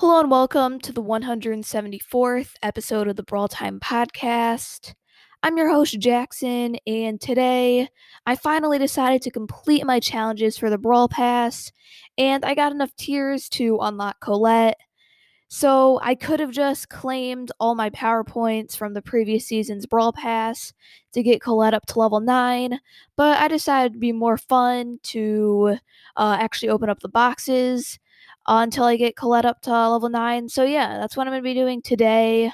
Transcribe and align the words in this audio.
Hello 0.00 0.20
and 0.20 0.30
welcome 0.30 0.78
to 0.78 0.92
the 0.92 1.02
174th 1.02 2.52
episode 2.62 3.08
of 3.08 3.16
the 3.16 3.24
Brawl 3.24 3.48
Time 3.48 3.80
Podcast. 3.80 4.94
I'm 5.42 5.58
your 5.58 5.70
host, 5.70 5.98
Jackson, 5.98 6.76
and 6.86 7.20
today 7.20 7.88
I 8.24 8.36
finally 8.36 8.78
decided 8.78 9.22
to 9.22 9.32
complete 9.32 9.84
my 9.84 9.98
challenges 9.98 10.56
for 10.56 10.70
the 10.70 10.78
Brawl 10.78 11.08
Pass, 11.08 11.72
and 12.16 12.44
I 12.44 12.54
got 12.54 12.70
enough 12.70 12.94
tiers 12.94 13.48
to 13.48 13.78
unlock 13.80 14.20
Colette. 14.20 14.76
So 15.48 15.98
I 16.00 16.14
could 16.14 16.38
have 16.38 16.52
just 16.52 16.90
claimed 16.90 17.50
all 17.58 17.74
my 17.74 17.90
power 17.90 18.22
points 18.22 18.76
from 18.76 18.94
the 18.94 19.02
previous 19.02 19.46
season's 19.46 19.84
Brawl 19.84 20.12
Pass 20.12 20.72
to 21.12 21.24
get 21.24 21.42
Colette 21.42 21.74
up 21.74 21.86
to 21.86 21.98
level 21.98 22.20
9, 22.20 22.78
but 23.16 23.36
I 23.40 23.48
decided 23.48 23.94
it'd 23.94 24.00
be 24.00 24.12
more 24.12 24.38
fun 24.38 25.00
to 25.04 25.76
uh, 26.16 26.36
actually 26.38 26.68
open 26.68 26.88
up 26.88 27.00
the 27.00 27.08
boxes 27.08 27.98
uh, 28.48 28.60
until 28.62 28.84
I 28.84 28.96
get 28.96 29.14
Colette 29.14 29.44
up 29.44 29.60
to 29.62 29.70
level 29.70 30.08
9. 30.08 30.48
So, 30.48 30.64
yeah, 30.64 30.96
that's 30.98 31.16
what 31.16 31.26
I'm 31.26 31.32
going 31.32 31.42
to 31.42 31.48
be 31.48 31.54
doing 31.54 31.82
today. 31.82 32.50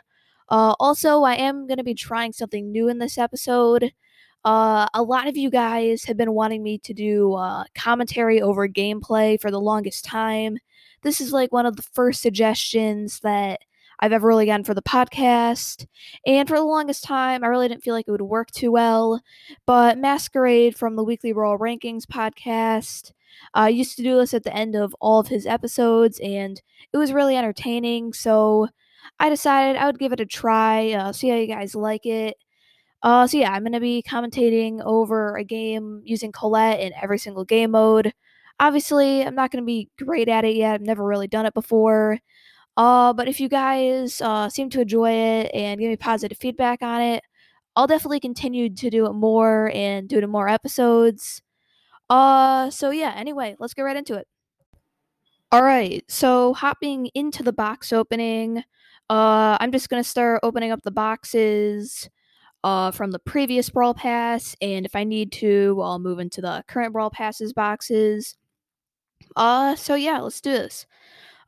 Uh, 0.49 0.75
also, 0.81 1.23
I 1.23 1.37
am 1.37 1.69
going 1.69 1.79
to 1.79 1.85
be 1.85 1.95
trying 1.95 2.33
something 2.33 2.73
new 2.73 2.89
in 2.89 2.99
this 2.99 3.17
episode. 3.17 3.93
Uh, 4.45 4.89
a 4.93 5.03
lot 5.03 5.29
of 5.29 5.37
you 5.37 5.51
guys 5.51 6.03
have 6.05 6.17
been 6.17 6.33
wanting 6.33 6.65
me 6.65 6.79
to 6.79 6.93
do 6.93 7.35
uh, 7.35 7.65
commentary 7.77 8.43
over 8.43 8.69
gameplay 8.69 9.41
for 9.41 9.53
the 9.53 9.61
longest 9.61 10.05
time. 10.05 10.59
This 11.03 11.21
is 11.21 11.33
like 11.33 11.53
one 11.53 11.65
of 11.65 11.77
the 11.77 11.83
first 11.95 12.21
suggestions 12.21 13.21
that 13.21 13.61
I've 14.01 14.13
ever 14.13 14.27
really 14.27 14.47
gotten 14.47 14.65
for 14.65 14.75
the 14.75 14.83
podcast. 14.83 15.87
And 16.27 16.49
for 16.49 16.57
the 16.59 16.65
longest 16.65 17.05
time, 17.05 17.45
I 17.45 17.47
really 17.47 17.69
didn't 17.69 17.85
feel 17.85 17.95
like 17.95 18.09
it 18.09 18.11
would 18.11 18.21
work 18.21 18.51
too 18.51 18.73
well. 18.73 19.23
But 19.65 19.99
Masquerade 19.99 20.77
from 20.77 20.97
the 20.97 21.05
Weekly 21.05 21.33
Royal 21.33 21.57
Rankings 21.57 22.05
podcast 22.05 23.13
uh, 23.57 23.65
used 23.67 23.97
to 23.97 24.03
do 24.03 24.17
this 24.19 24.35
at 24.35 24.45
the 24.45 24.55
end 24.55 24.75
of 24.75 24.95
all 25.01 25.21
of 25.21 25.29
his 25.29 25.47
episodes, 25.47 26.21
and 26.21 26.61
it 26.93 26.97
was 26.97 27.13
really 27.13 27.37
entertaining. 27.37 28.13
So 28.13 28.69
I 29.19 29.29
decided 29.29 29.77
I 29.77 29.87
would 29.87 29.99
give 29.99 30.13
it 30.13 30.21
a 30.21 30.27
try, 30.27 30.93
uh, 30.93 31.13
see 31.13 31.29
how 31.29 31.37
you 31.37 31.47
guys 31.47 31.75
like 31.75 32.07
it. 32.07 32.37
Uh, 33.03 33.27
so 33.27 33.39
yeah, 33.39 33.53
I'm 33.53 33.65
gonna 33.65 33.81
be 33.81 34.03
commentating 34.09 34.81
over 34.85 35.37
a 35.37 35.45
game 35.45 36.03
using 36.05 36.33
Colette 36.33 36.81
in 36.81 36.93
every 37.01 37.19
single 37.19 37.45
game 37.45 37.73
mode. 37.73 38.13
Obviously, 38.61 39.23
I'm 39.23 39.35
not 39.35 39.51
gonna 39.51 39.65
be 39.65 39.91
great 39.99 40.29
at 40.29 40.45
it 40.45 40.57
yet. 40.57 40.75
I've 40.75 40.81
never 40.83 41.05
really 41.05 41.29
done 41.29 41.47
it 41.47 41.55
before. 41.55 42.19
Uh, 42.77 43.13
but 43.13 43.29
if 43.29 43.41
you 43.41 43.49
guys 43.49 44.21
uh, 44.21 44.49
seem 44.49 44.71
to 44.71 44.81
enjoy 44.81 45.11
it 45.13 45.51
and 45.55 45.81
give 45.81 45.91
me 45.91 45.97
positive 45.97 46.39
feedback 46.39 46.83
on 46.83 47.01
it, 47.01 47.23
I'll 47.77 47.87
definitely 47.87 48.21
continue 48.21 48.71
to 48.75 48.91
do 48.91 49.07
it 49.07 49.13
more 49.15 49.71
and 49.75 50.09
do 50.09 50.19
it 50.19 50.25
in 50.25 50.31
more 50.31 50.49
episodes. 50.49 51.43
Uh, 52.11 52.71
so 52.71 52.91
yeah, 52.91 53.13
anyway, 53.17 53.57
let's 53.59 53.75
get 53.75 53.83
right 53.83 53.97
into 53.97 54.15
it. 54.15 54.27
All 55.53 55.63
right, 55.63 56.05
so 56.09 56.53
hopping 56.55 57.11
into 57.15 57.43
the 57.43 57.53
box 57.53 57.93
opening, 57.93 58.59
uh, 59.09 59.57
I'm 59.61 59.73
just 59.73 59.89
gonna 59.89 60.05
start 60.05 60.41
opening 60.43 60.71
up 60.71 60.83
the 60.83 60.91
boxes 60.91 62.09
uh, 62.65 62.91
from 62.91 63.11
the 63.11 63.19
previous 63.19 63.71
Brawl 63.71 63.95
Pass, 63.95 64.57
and 64.61 64.87
if 64.87 64.97
I 64.97 65.05
need 65.05 65.33
to, 65.33 65.81
I'll 65.83 65.99
move 65.99 66.19
into 66.19 66.41
the 66.41 66.65
current 66.67 66.93
Brawl 66.93 67.11
Passes 67.11 67.53
boxes. 67.53 68.37
Uh, 69.37 69.77
so 69.77 69.95
yeah, 69.95 70.19
let's 70.19 70.41
do 70.41 70.51
this. 70.53 70.87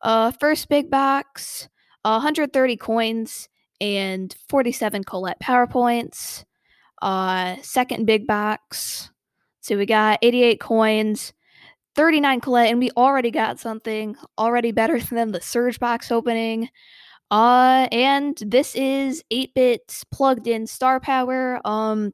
Uh, 0.02 0.30
first 0.32 0.68
big 0.68 0.90
box, 0.90 1.68
130 2.02 2.76
coins 2.76 3.48
and 3.80 4.34
47 4.48 5.04
Colette 5.04 5.40
power 5.40 5.66
points. 5.66 6.44
Uh, 7.02 7.56
second 7.62 8.06
big 8.06 8.26
box, 8.26 9.10
so 9.66 9.76
we 9.76 9.84
got 9.84 10.20
88 10.22 10.60
coins, 10.60 11.32
39 11.96 12.40
Colette, 12.40 12.70
and 12.70 12.78
we 12.78 12.90
already 12.96 13.32
got 13.32 13.58
something 13.58 14.16
already 14.38 14.70
better 14.70 15.00
than 15.10 15.32
the 15.32 15.40
Surge 15.40 15.80
box 15.80 16.12
opening. 16.12 16.68
Uh, 17.32 17.88
and 17.90 18.40
this 18.46 18.76
is 18.76 19.24
8 19.32 19.52
bits 19.54 20.04
plugged 20.12 20.46
in 20.46 20.68
star 20.68 21.00
power. 21.00 21.60
Um, 21.64 22.12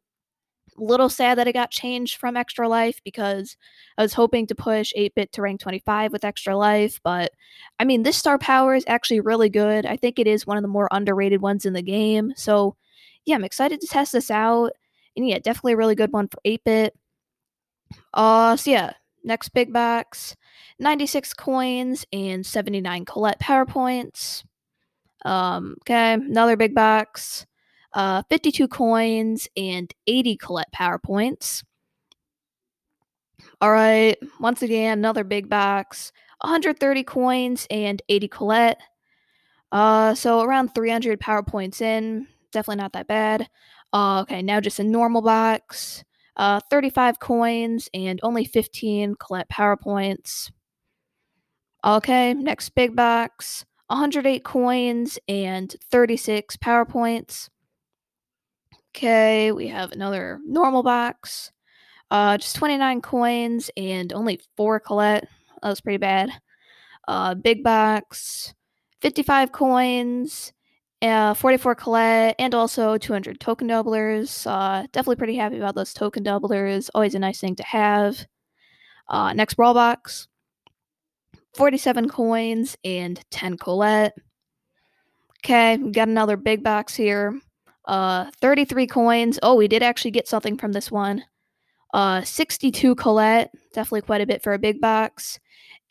little 0.78 1.11
sad 1.11 1.36
that 1.36 1.46
it 1.46 1.52
got 1.52 1.70
changed 1.70 2.17
from 2.17 2.39
Extra 2.39 2.67
Life 2.67 3.02
because 3.05 3.58
I 3.98 4.02
was 4.02 4.14
hoping 4.14 4.46
to 4.46 4.55
push 4.55 4.90
8 4.96 5.14
bit 5.14 5.33
to 5.33 5.42
rank 5.42 5.61
25 5.61 6.11
with 6.11 6.24
Extra 6.24 6.57
Life. 6.57 7.01
But 7.05 7.33
I 7.79 7.84
mean, 7.84 8.02
this 8.02 8.17
star 8.17 8.39
power 8.39 8.74
is 8.74 8.84
actually 8.86 9.20
really 9.20 9.51
good. 9.51 9.84
I 9.84 9.98
think 9.98 10.19
it 10.19 10.27
is 10.27 10.46
one 10.46 10.57
of 10.57 10.63
the 10.63 10.69
more 10.69 10.89
underrated 10.90 11.42
ones 11.42 11.67
in 11.67 11.74
the 11.74 11.83
game. 11.83 12.33
So 12.34 12.77
yeah, 13.27 13.34
I'm 13.34 13.45
excited 13.45 13.79
to 13.83 13.86
test 13.86 14.13
this 14.13 14.30
out. 14.30 14.73
And 15.14 15.29
yeah, 15.29 15.39
definitely 15.39 15.74
a 15.74 15.77
really 15.77 15.95
good 15.95 16.13
one 16.14 16.29
for 16.29 16.39
8 16.46 16.64
bit. 16.64 16.96
Uh, 18.14 18.57
so 18.57 18.70
yeah, 18.70 18.92
next 19.25 19.51
big 19.51 19.73
box 19.73 20.36
96 20.79 21.35
coins 21.35 22.07
and 22.13 22.45
79 22.45 23.05
Colette 23.05 23.39
power 23.39 23.64
points. 23.64 24.45
Um, 25.25 25.77
okay, 25.83 26.14
another 26.14 26.57
big 26.57 26.75
box 26.75 27.47
uh, 27.95 28.23
52 28.31 28.69
coins 28.69 29.48
and 29.57 29.92
80 30.07 30.36
Colette 30.36 30.73
power 30.73 30.98
points. 30.98 31.63
All 33.61 33.70
right, 33.70 34.17
once 34.41 34.63
again, 34.63 34.98
another 34.98 35.25
big 35.25 35.48
box 35.48 36.13
130 36.41 37.05
coins 37.05 37.67
and 37.70 38.02
80 38.08 38.29
Colette. 38.29 38.81
Uh, 39.70 40.14
so 40.14 40.42
around 40.42 40.75
300 40.75 41.20
power 41.20 41.42
points 41.42 41.81
in. 41.81 42.27
Definitely 42.51 42.83
not 42.83 42.92
that 42.92 43.07
bad. 43.07 43.48
Uh, 43.92 44.20
okay, 44.23 44.42
now 44.42 44.61
just 44.61 44.79
a 44.79 44.85
normal 44.85 45.23
box 45.23 46.05
uh, 46.37 46.61
35 46.70 47.19
coins 47.19 47.89
and 47.93 48.20
only 48.23 48.45
15 48.45 49.17
Colette 49.17 49.48
power 49.48 49.77
points. 49.77 50.51
Okay, 51.85 52.35
next 52.35 52.70
big 52.70 52.95
box 52.95 53.65
108 53.89 54.43
coins 54.45 55.19
and 55.29 55.75
36 55.91 56.57
power 56.57 56.85
points. 56.85 57.51
Okay, 58.97 59.53
we 59.53 59.69
have 59.69 59.93
another 59.93 60.39
normal 60.47 60.83
box. 60.83 61.53
Uh, 62.11 62.39
just 62.39 62.57
29 62.57 63.01
coins 63.01 63.70
and 63.77 64.13
only 64.13 64.41
4 64.57 64.81
Colette. 64.81 65.29
That 65.63 65.69
was 65.69 65.81
pretty 65.81 65.99
bad. 65.99 66.31
Uh, 67.09 67.35
big 67.35 67.63
box 67.63 68.55
55 69.01 69.51
coins 69.51 70.53
uh, 71.02 71.35
44 71.35 71.74
Colette, 71.74 72.36
and 72.39 72.55
also 72.55 72.96
200 72.96 73.40
token 73.40 73.68
doublers. 73.68 74.46
Uh, 74.46 74.86
definitely 74.92 75.17
pretty 75.17 75.36
happy 75.36 75.57
about 75.57 75.74
those 75.74 75.92
token 75.92 76.24
doublers. 76.24 76.89
Always 76.95 77.14
a 77.14 77.18
nice 77.18 77.40
thing 77.40 77.57
to 77.57 77.64
have. 77.64 78.27
Uh, 79.08 79.33
next 79.33 79.55
Brawl 79.55 79.74
Box 79.74 80.29
47 81.55 82.08
coins 82.08 82.77
and 82.85 83.20
10 83.30 83.58
Colette. 83.58 84.14
Okay, 85.45 85.77
got 85.77 86.08
another 86.08 86.36
big 86.36 86.63
box 86.63 86.95
here. 86.95 87.39
Uh, 87.84 88.30
33 88.40 88.86
coins. 88.86 89.39
Oh, 89.42 89.57
we 89.57 89.69
did 89.69 89.83
actually 89.83 90.13
get 90.13 90.29
something 90.29 90.57
from 90.57 90.73
this 90.73 90.90
one. 90.90 91.24
Uh, 91.92 92.23
62 92.23 92.95
Colette. 92.95 93.51
Definitely 93.74 94.02
quite 94.02 94.20
a 94.20 94.27
bit 94.27 94.42
for 94.42 94.52
a 94.52 94.58
big 94.58 94.80
box. 94.80 95.40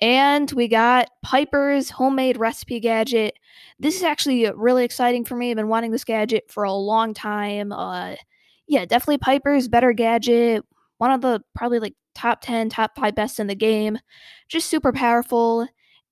And 0.01 0.51
we 0.53 0.67
got 0.67 1.09
Piper's 1.22 1.91
homemade 1.91 2.38
recipe 2.38 2.79
gadget. 2.79 3.35
This 3.79 3.97
is 3.97 4.03
actually 4.03 4.50
really 4.56 4.84
exciting 4.84 5.25
for 5.25 5.35
me. 5.35 5.51
I've 5.51 5.57
been 5.57 5.67
wanting 5.67 5.91
this 5.91 6.03
gadget 6.03 6.45
for 6.50 6.63
a 6.63 6.73
long 6.73 7.13
time. 7.13 7.72
Uh, 7.72 8.16
yeah, 8.67 8.85
definitely 8.85 9.19
Piper's 9.19 9.67
better 9.67 9.94
gadget. 9.94 10.66
One 10.97 11.11
of 11.11 11.22
the 11.22 11.41
probably 11.53 11.79
like 11.79 11.94
top 12.16 12.41
10, 12.41 12.69
top 12.69 12.95
5 12.95 13.13
best 13.13 13.40
in 13.40 13.47
the 13.47 13.56
game. 13.56 14.00
Just 14.47 14.69
super 14.69 14.91
powerful. 14.91 15.67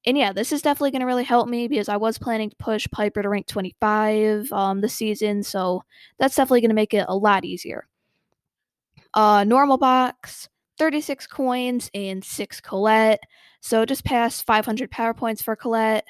And 0.06 0.18
yeah, 0.18 0.34
this 0.34 0.52
is 0.52 0.62
definitely 0.62 0.92
going 0.92 1.02
to 1.02 1.06
really 1.06 1.24
help 1.24 1.50
me 1.50 1.68
because 1.68 1.90
I 1.90 1.98
was 1.98 2.18
planning 2.18 2.50
to 2.52 2.56
push 2.58 2.88
Piper 2.92 3.22
to 3.22 3.30
rank 3.30 3.48
25 3.48 4.52
um, 4.52 4.82
this 4.82 4.94
season. 4.94 5.44
So 5.44 5.84
that's 6.20 6.36
definitely 6.36 6.62
going 6.62 6.70
to 6.70 6.76
make 6.76 6.94
it 6.94 7.06
a 7.08 7.16
lot 7.16 7.44
easier. 7.44 7.88
Uh, 9.14 9.44
normal 9.44 9.78
box, 9.78 10.48
36 10.80 11.28
coins 11.28 11.92
and 11.94 12.24
6 12.24 12.62
Colette. 12.62 13.20
So 13.62 13.86
just 13.86 14.06
past 14.06 14.46
500 14.46 14.90
power 14.90 15.14
points 15.14 15.42
for 15.42 15.56
Colette, 15.56 16.06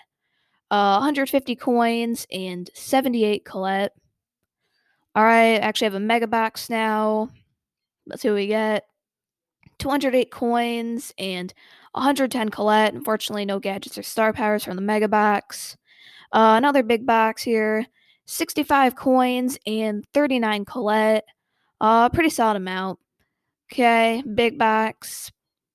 uh, 0.69 0.99
150 0.99 1.55
coins, 1.55 2.27
and 2.31 2.69
78 2.75 3.43
Colette. 3.43 3.91
All 5.15 5.23
right, 5.23 5.55
actually 5.55 5.85
have 5.85 5.95
a 5.95 5.99
mega 5.99 6.27
box 6.27 6.69
now. 6.69 7.29
Let's 8.05 8.21
see 8.21 8.29
what 8.29 8.35
we 8.35 8.47
get. 8.47 8.83
208 9.79 10.29
coins 10.29 11.13
and 11.17 11.53
110 11.93 12.49
Colette. 12.49 12.93
Unfortunately, 12.93 13.45
no 13.45 13.59
gadgets 13.59 13.97
or 13.97 14.03
star 14.03 14.33
powers 14.33 14.63
from 14.63 14.75
the 14.75 14.81
mega 14.81 15.07
box. 15.07 15.75
Uh, 16.31 16.55
another 16.57 16.83
big 16.83 17.05
box 17.05 17.41
here. 17.41 17.85
65 18.25 18.95
coins 18.95 19.57
and 19.65 20.05
39 20.13 20.65
Colette. 20.65 21.25
Uh, 21.81 22.09
pretty 22.09 22.29
solid 22.29 22.57
amount. 22.57 22.99
Okay, 23.71 24.23
big 24.33 24.57
box 24.57 25.31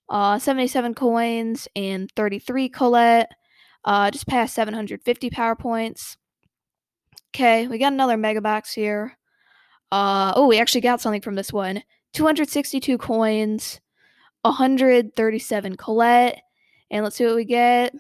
uh, 0.09 0.39
77 0.39 0.95
coins 0.95 1.69
and 1.75 2.11
33 2.17 2.69
Colette. 2.69 3.33
Uh, 3.85 4.11
just 4.11 4.27
past 4.27 4.55
750 4.55 5.31
power 5.31 5.55
points. 5.55 6.17
Okay, 7.35 7.67
we 7.67 7.79
got 7.79 7.93
another 7.93 8.17
mega 8.17 8.41
box 8.41 8.73
here. 8.73 9.17
Uh, 9.93 10.33
oh, 10.37 10.47
we 10.47 10.59
actually 10.59 10.81
got 10.81 11.01
something 11.01 11.21
from 11.21 11.35
this 11.35 11.53
one 11.53 11.83
262 12.15 12.97
coins, 12.99 13.81
137 14.43 15.77
Colette. 15.77 16.41
And 16.91 17.05
let's 17.05 17.17
see 17.17 17.27
what 17.27 17.35
we 17.35 17.45
get 17.45 17.95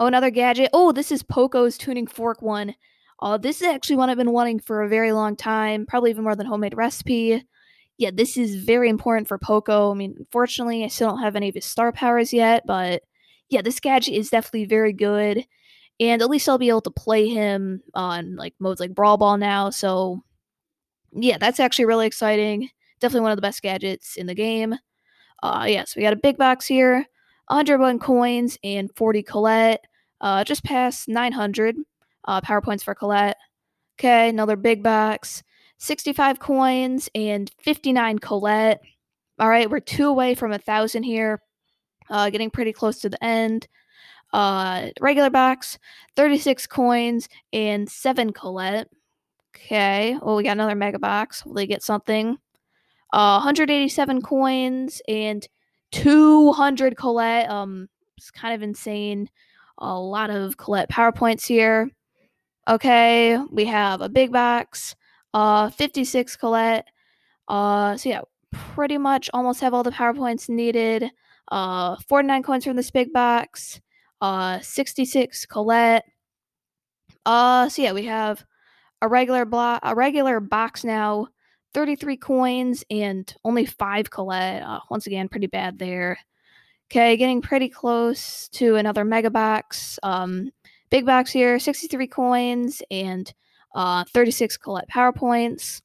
Oh, 0.00 0.06
another 0.06 0.30
gadget. 0.30 0.70
Oh, 0.72 0.92
this 0.92 1.10
is 1.10 1.24
Poco's 1.24 1.76
tuning 1.76 2.06
fork 2.06 2.40
one. 2.40 2.76
Uh, 3.20 3.36
this 3.36 3.60
is 3.60 3.66
actually 3.66 3.96
one 3.96 4.08
I've 4.08 4.16
been 4.16 4.30
wanting 4.30 4.60
for 4.60 4.82
a 4.82 4.88
very 4.88 5.10
long 5.10 5.34
time, 5.34 5.86
probably 5.86 6.10
even 6.10 6.22
more 6.22 6.36
than 6.36 6.46
homemade 6.46 6.76
recipe. 6.76 7.44
Yeah, 7.98 8.10
this 8.14 8.36
is 8.36 8.54
very 8.64 8.88
important 8.88 9.26
for 9.26 9.38
Poco. 9.38 9.90
I 9.90 9.94
mean, 9.94 10.14
unfortunately, 10.18 10.84
I 10.84 10.88
still 10.88 11.10
don't 11.10 11.22
have 11.22 11.36
any 11.36 11.48
of 11.48 11.54
his 11.54 11.64
star 11.64 11.92
powers 11.92 12.32
yet, 12.32 12.64
but 12.66 13.02
yeah, 13.48 13.62
this 13.62 13.80
gadget 13.80 14.14
is 14.14 14.30
definitely 14.30 14.66
very 14.66 14.92
good. 14.92 15.44
And 16.00 16.22
at 16.22 16.30
least 16.30 16.48
I'll 16.48 16.58
be 16.58 16.68
able 16.68 16.82
to 16.82 16.90
play 16.92 17.28
him 17.28 17.82
on 17.94 18.36
like 18.36 18.54
modes 18.60 18.80
like 18.80 18.94
Brawl 18.94 19.16
Ball 19.16 19.36
now. 19.36 19.70
So 19.70 20.22
yeah, 21.12 21.38
that's 21.38 21.60
actually 21.60 21.86
really 21.86 22.06
exciting. 22.06 22.70
Definitely 23.00 23.22
one 23.22 23.32
of 23.32 23.36
the 23.38 23.42
best 23.42 23.62
gadgets 23.62 24.16
in 24.16 24.26
the 24.26 24.34
game. 24.34 24.74
Uh, 25.42 25.66
yeah, 25.68 25.84
so 25.84 25.94
we 25.96 26.02
got 26.02 26.12
a 26.12 26.16
big 26.16 26.38
box 26.38 26.66
here, 26.66 27.06
101 27.48 27.98
coins 28.00 28.58
and 28.64 28.90
40 28.96 29.22
Colette. 29.22 29.84
Uh, 30.20 30.44
just 30.44 30.64
past 30.64 31.08
900 31.08 31.76
uh, 32.26 32.40
power 32.40 32.60
points 32.60 32.82
for 32.84 32.94
Colette. 32.94 33.36
Okay, 33.98 34.28
another 34.30 34.56
big 34.56 34.82
box, 34.82 35.42
65 35.78 36.38
coins 36.38 37.08
and 37.14 37.50
59 37.58 38.18
Colette. 38.18 38.80
All 39.38 39.48
right, 39.48 39.70
we're 39.70 39.80
two 39.80 40.08
away 40.08 40.34
from 40.34 40.52
a 40.52 40.58
thousand 40.58 41.04
here. 41.04 41.40
Uh, 42.10 42.30
getting 42.30 42.50
pretty 42.50 42.72
close 42.72 42.98
to 43.00 43.08
the 43.08 43.22
end. 43.22 43.68
Uh, 44.32 44.88
regular 45.00 45.30
box, 45.30 45.78
36 46.16 46.66
coins 46.66 47.28
and 47.52 47.88
seven 47.88 48.32
Colette. 48.32 48.88
Okay, 49.56 50.16
well, 50.22 50.36
we 50.36 50.42
got 50.42 50.52
another 50.52 50.74
mega 50.74 50.98
box. 50.98 51.44
Will 51.44 51.54
they 51.54 51.66
get 51.66 51.82
something? 51.82 52.36
Uh, 53.12 53.40
187 53.40 54.20
coins 54.22 55.00
and 55.08 55.46
200 55.92 56.96
Colette. 56.96 57.48
Um, 57.48 57.88
it's 58.16 58.30
kind 58.30 58.54
of 58.54 58.62
insane. 58.62 59.30
A 59.78 59.98
lot 59.98 60.30
of 60.30 60.56
Colette 60.56 60.90
PowerPoints 60.90 61.46
here. 61.46 61.90
Okay, 62.68 63.38
we 63.50 63.64
have 63.64 64.02
a 64.02 64.08
big 64.08 64.30
box, 64.30 64.94
uh, 65.34 65.70
56 65.70 66.36
Colette. 66.36 66.86
Uh, 67.46 67.96
so 67.96 68.08
yeah, 68.08 68.20
pretty 68.50 68.98
much 68.98 69.30
almost 69.32 69.60
have 69.60 69.74
all 69.74 69.82
the 69.82 69.90
PowerPoints 69.90 70.48
needed. 70.48 71.10
Uh, 71.50 71.96
49 72.08 72.42
coins 72.42 72.64
from 72.64 72.76
this 72.76 72.90
big 72.90 73.12
box. 73.12 73.80
Uh, 74.20 74.58
66 74.60 75.46
Colette. 75.46 76.04
Uh, 77.24 77.68
so 77.68 77.82
yeah, 77.82 77.92
we 77.92 78.04
have 78.06 78.44
a 79.02 79.08
regular 79.08 79.44
block, 79.44 79.80
a 79.82 79.94
regular 79.94 80.40
box 80.40 80.84
now, 80.84 81.28
33 81.74 82.16
coins 82.16 82.84
and 82.90 83.34
only 83.44 83.66
five 83.66 84.10
Colette. 84.10 84.62
Uh, 84.62 84.80
once 84.90 85.06
again, 85.06 85.28
pretty 85.28 85.46
bad 85.46 85.78
there. 85.78 86.18
Okay, 86.90 87.16
getting 87.18 87.42
pretty 87.42 87.68
close 87.68 88.48
to 88.48 88.76
another 88.76 89.04
mega 89.04 89.30
box. 89.30 89.98
Um, 90.02 90.50
big 90.90 91.04
box 91.04 91.30
here, 91.30 91.58
63 91.58 92.06
coins 92.06 92.82
and 92.90 93.32
uh, 93.78 94.02
36 94.12 94.56
Colette 94.56 94.88
PowerPoints. 94.92 95.80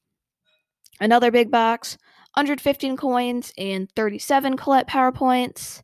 Another 1.00 1.30
big 1.30 1.52
box, 1.52 1.96
115 2.34 2.98
coins 2.98 3.54
and 3.56 3.88
37 3.96 4.58
Colette 4.58 4.88
PowerPoints. 4.88 5.84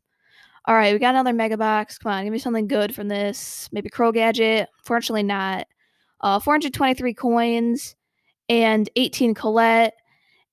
All 0.66 0.74
right, 0.74 0.92
we 0.92 0.98
got 0.98 1.14
another 1.14 1.32
mega 1.32 1.56
box. 1.56 1.98
Come 1.98 2.12
on, 2.12 2.24
give 2.24 2.32
me 2.32 2.38
something 2.40 2.66
good 2.66 2.94
from 2.94 3.06
this. 3.06 3.68
Maybe 3.70 3.88
Crow 3.88 4.10
Gadget. 4.10 4.68
Fortunately, 4.82 5.22
not 5.22 5.68
uh, 6.20 6.40
423 6.40 7.14
coins 7.14 7.94
and 8.48 8.90
18 8.96 9.34
Colette 9.34 9.94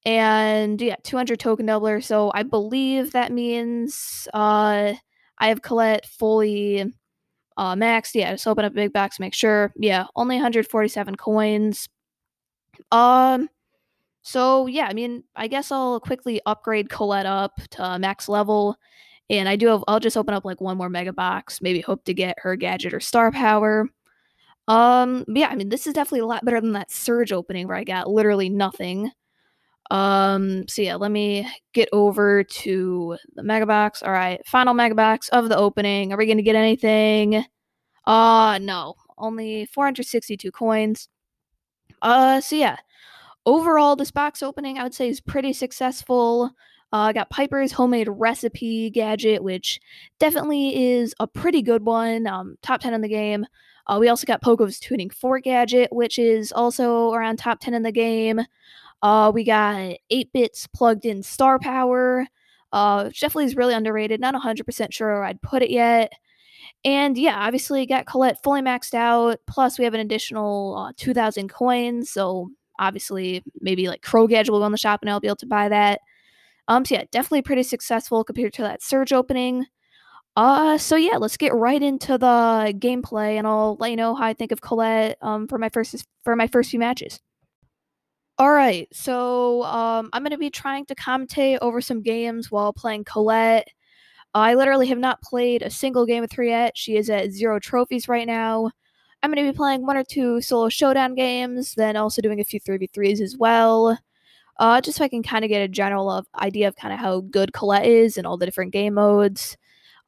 and 0.05 0.79
yeah 0.79 0.95
200 1.03 1.37
token 1.37 1.65
doubler 1.65 2.01
so 2.01 2.31
i 2.33 2.43
believe 2.43 3.11
that 3.11 3.31
means 3.31 4.27
uh 4.33 4.93
i 5.39 5.47
have 5.49 5.61
colette 5.63 6.05
fully 6.05 6.93
uh 7.57 7.75
maxed 7.75 8.15
yeah 8.15 8.31
just 8.31 8.47
open 8.47 8.65
up 8.65 8.71
a 8.71 8.75
big 8.75 8.93
box 8.93 9.19
make 9.19 9.33
sure. 9.33 9.71
Yeah 9.77 10.05
only 10.15 10.35
147 10.35 11.15
coins. 11.15 11.89
Um 12.91 13.49
so 14.23 14.67
yeah 14.67 14.87
i 14.87 14.93
mean 14.93 15.23
i 15.37 15.47
guess 15.47 15.71
i'll 15.71 15.99
quickly 16.01 16.41
upgrade 16.45 16.89
colette 16.89 17.25
up 17.25 17.59
to 17.71 17.99
max 17.99 18.29
level. 18.29 18.77
And 19.29 19.49
i 19.49 19.55
do 19.55 19.67
have 19.67 19.83
i'll 19.87 19.99
just 19.99 20.17
open 20.17 20.33
up 20.33 20.45
like 20.45 20.61
one 20.61 20.77
more 20.77 20.89
mega 20.89 21.13
box 21.13 21.61
maybe 21.61 21.81
hope 21.81 22.03
to 22.05 22.13
get 22.13 22.37
her 22.39 22.55
gadget 22.55 22.93
or 22.93 22.99
star 22.99 23.31
power. 23.31 23.87
Um, 24.67 25.23
yeah, 25.29 25.47
I 25.47 25.55
mean, 25.55 25.69
this 25.69 25.87
is 25.87 25.93
definitely 25.93 26.19
a 26.21 26.25
lot 26.25 26.43
better 26.43 26.59
than 26.59 26.73
that 26.73 26.91
surge 26.91 27.31
opening 27.31 27.67
where 27.67 27.77
I 27.77 27.85
got 27.85 28.09
literally 28.09 28.49
nothing. 28.49 29.11
Um, 29.89 30.67
so 30.67 30.81
yeah, 30.81 30.95
let 30.95 31.11
me 31.11 31.47
get 31.73 31.89
over 31.93 32.43
to 32.43 33.17
the 33.35 33.43
mega 33.43 33.65
box. 33.65 34.03
All 34.03 34.11
right, 34.11 34.45
final 34.45 34.73
mega 34.73 34.95
box 34.95 35.29
of 35.29 35.49
the 35.49 35.57
opening. 35.57 36.11
Are 36.11 36.17
we 36.17 36.25
to 36.25 36.41
get 36.41 36.55
anything? 36.55 37.45
Uh, 38.05 38.59
no, 38.61 38.95
only 39.17 39.65
462 39.67 40.51
coins. 40.51 41.09
Uh, 42.01 42.41
so 42.41 42.55
yeah, 42.55 42.77
overall, 43.45 43.95
this 43.95 44.11
box 44.11 44.43
opening 44.43 44.77
I 44.77 44.83
would 44.83 44.93
say 44.93 45.09
is 45.09 45.21
pretty 45.21 45.53
successful. 45.53 46.51
Uh, 46.93 47.11
got 47.11 47.29
Piper's 47.29 47.73
homemade 47.73 48.07
recipe 48.09 48.89
gadget, 48.89 49.43
which 49.43 49.79
definitely 50.19 50.93
is 50.93 51.13
a 51.19 51.27
pretty 51.27 51.61
good 51.61 51.85
one. 51.85 52.27
Um, 52.27 52.57
top 52.61 52.79
10 52.79 52.93
in 52.93 53.01
the 53.01 53.09
game. 53.09 53.45
Uh, 53.87 53.97
we 53.99 54.09
also 54.09 54.25
got 54.25 54.41
Poco's 54.41 54.79
Tuning 54.79 55.09
Fork 55.09 55.43
gadget, 55.43 55.89
which 55.91 56.17
is 56.17 56.51
also 56.51 57.11
around 57.11 57.37
top 57.37 57.59
10 57.59 57.73
in 57.73 57.83
the 57.83 57.91
game. 57.91 58.41
Uh, 59.01 59.31
we 59.33 59.43
got 59.43 59.97
8 60.09 60.33
bits 60.33 60.67
plugged 60.67 61.05
in 61.05 61.23
star 61.23 61.59
power, 61.59 62.25
uh, 62.71 63.05
which 63.05 63.19
definitely 63.19 63.45
is 63.45 63.55
really 63.55 63.73
underrated. 63.73 64.19
Not 64.19 64.35
100% 64.35 64.93
sure 64.93 65.23
I'd 65.23 65.41
put 65.41 65.61
it 65.61 65.69
yet. 65.69 66.11
And 66.83 67.17
yeah, 67.17 67.37
obviously 67.37 67.85
got 67.85 68.05
Colette 68.05 68.41
fully 68.43 68.61
maxed 68.61 68.93
out. 68.93 69.39
Plus, 69.47 69.77
we 69.77 69.85
have 69.85 69.93
an 69.93 69.99
additional 69.99 70.75
uh, 70.89 70.93
2,000 70.97 71.49
coins. 71.49 72.09
So 72.09 72.49
obviously, 72.79 73.43
maybe 73.61 73.87
like 73.87 74.01
Crow 74.01 74.27
Gadget 74.27 74.51
will 74.51 74.59
go 74.59 74.65
in 74.65 74.71
the 74.71 74.77
shop 74.77 75.01
and 75.01 75.09
I'll 75.09 75.19
be 75.19 75.27
able 75.27 75.37
to 75.37 75.47
buy 75.47 75.69
that. 75.69 76.01
Um, 76.67 76.85
so 76.85 76.95
yeah, 76.95 77.05
definitely 77.11 77.43
pretty 77.43 77.63
successful 77.63 78.23
compared 78.23 78.53
to 78.53 78.61
that 78.63 78.83
Surge 78.83 79.13
opening. 79.13 79.65
Uh, 80.35 80.77
so 80.77 80.95
yeah, 80.95 81.17
let's 81.17 81.37
get 81.37 81.53
right 81.55 81.81
into 81.81 82.17
the 82.17 82.73
gameplay, 82.77 83.37
and 83.37 83.47
I'll 83.47 83.75
let 83.79 83.89
you 83.89 83.97
know 83.97 84.13
how 84.15 84.25
I 84.25 84.33
think 84.33 84.51
of 84.51 84.61
Colette 84.61 85.17
um, 85.21 85.47
for 85.47 85.57
my 85.57 85.69
first 85.69 86.05
for 86.23 86.35
my 86.35 86.47
first 86.47 86.69
few 86.69 86.79
matches. 86.79 87.19
All 88.39 88.51
right, 88.51 88.87
so 88.93 89.63
um, 89.63 90.09
I'm 90.13 90.21
gonna 90.21 90.37
be 90.37 90.51
trying 90.51 90.85
to 90.87 90.95
commentate 90.95 91.57
over 91.61 91.81
some 91.81 92.03
games 92.03 92.51
while 92.51 92.71
playing 92.71 93.03
Colette. 93.05 93.67
I 94.35 94.53
literally 94.53 94.87
have 94.87 94.99
not 94.99 95.21
played 95.23 95.63
a 95.63 95.71
single 95.71 96.05
game 96.05 96.21
with 96.21 96.33
her 96.33 96.43
yet. 96.43 96.77
She 96.77 96.97
is 96.97 97.09
at 97.09 97.31
zero 97.31 97.59
trophies 97.59 98.07
right 98.07 98.27
now. 98.27 98.69
I'm 99.23 99.31
gonna 99.31 99.49
be 99.51 99.55
playing 99.57 99.85
one 99.87 99.97
or 99.97 100.03
two 100.03 100.39
solo 100.41 100.69
showdown 100.69 101.15
games, 101.15 101.73
then 101.75 101.95
also 101.97 102.21
doing 102.21 102.39
a 102.39 102.43
few 102.43 102.59
3v3s 102.61 103.21
as 103.21 103.35
well. 103.37 103.97
Uh, 104.59 104.81
just 104.81 104.99
so 104.99 105.03
I 105.03 105.09
can 105.09 105.23
kind 105.23 105.43
of 105.45 105.49
get 105.49 105.61
a 105.63 105.67
general 105.67 106.09
of 106.11 106.27
idea 106.39 106.67
of 106.67 106.75
kind 106.75 106.93
of 106.93 106.99
how 106.99 107.21
good 107.21 107.53
Colette 107.53 107.87
is 107.87 108.17
and 108.17 108.27
all 108.27 108.37
the 108.37 108.45
different 108.45 108.73
game 108.73 108.95
modes. 108.95 109.57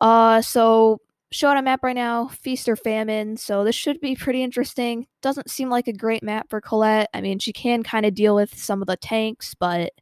Uh, 0.02 0.42
so 0.42 1.02
show 1.32 1.50
on 1.50 1.58
a 1.58 1.62
map 1.62 1.84
right 1.84 1.96
now, 1.96 2.28
Feast 2.28 2.68
or 2.68 2.76
Famine. 2.76 3.38
So 3.38 3.64
this 3.64 3.76
should 3.76 4.00
be 4.02 4.16
pretty 4.16 4.44
interesting. 4.44 5.08
Doesn't 5.22 5.50
seem 5.50 5.70
like 5.70 5.88
a 5.88 5.94
great 5.94 6.24
map 6.24 6.50
for 6.50 6.62
Colette. 6.62 7.10
I 7.14 7.22
mean, 7.22 7.40
she 7.40 7.54
can 7.54 7.84
kind 7.84 8.06
of 8.06 8.16
deal 8.16 8.36
with 8.36 8.58
some 8.58 8.82
of 8.82 8.88
the 8.88 8.98
tanks, 8.98 9.54
but 9.54 9.94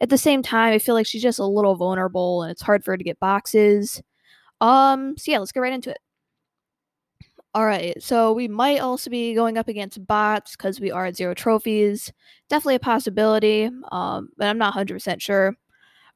at 0.00 0.08
the 0.08 0.18
same 0.18 0.42
time, 0.42 0.72
I 0.72 0.78
feel 0.78 0.94
like 0.94 1.06
she's 1.06 1.22
just 1.22 1.38
a 1.38 1.44
little 1.44 1.74
vulnerable 1.74 2.42
and 2.42 2.50
it's 2.50 2.62
hard 2.62 2.84
for 2.84 2.92
her 2.92 2.96
to 2.96 3.04
get 3.04 3.20
boxes. 3.20 4.02
Um, 4.60 5.16
so 5.16 5.32
yeah, 5.32 5.38
let's 5.38 5.52
get 5.52 5.60
right 5.60 5.72
into 5.72 5.90
it. 5.90 5.98
All 7.52 7.66
right, 7.66 8.00
so 8.00 8.32
we 8.32 8.46
might 8.46 8.78
also 8.78 9.10
be 9.10 9.34
going 9.34 9.58
up 9.58 9.66
against 9.66 10.06
bots 10.06 10.52
because 10.52 10.78
we 10.80 10.92
are 10.92 11.06
at 11.06 11.16
zero 11.16 11.34
trophies. 11.34 12.12
Definitely 12.48 12.76
a 12.76 12.80
possibility, 12.80 13.68
um, 13.90 14.28
but 14.36 14.46
I'm 14.46 14.58
not 14.58 14.72
100% 14.72 15.20
sure. 15.20 15.56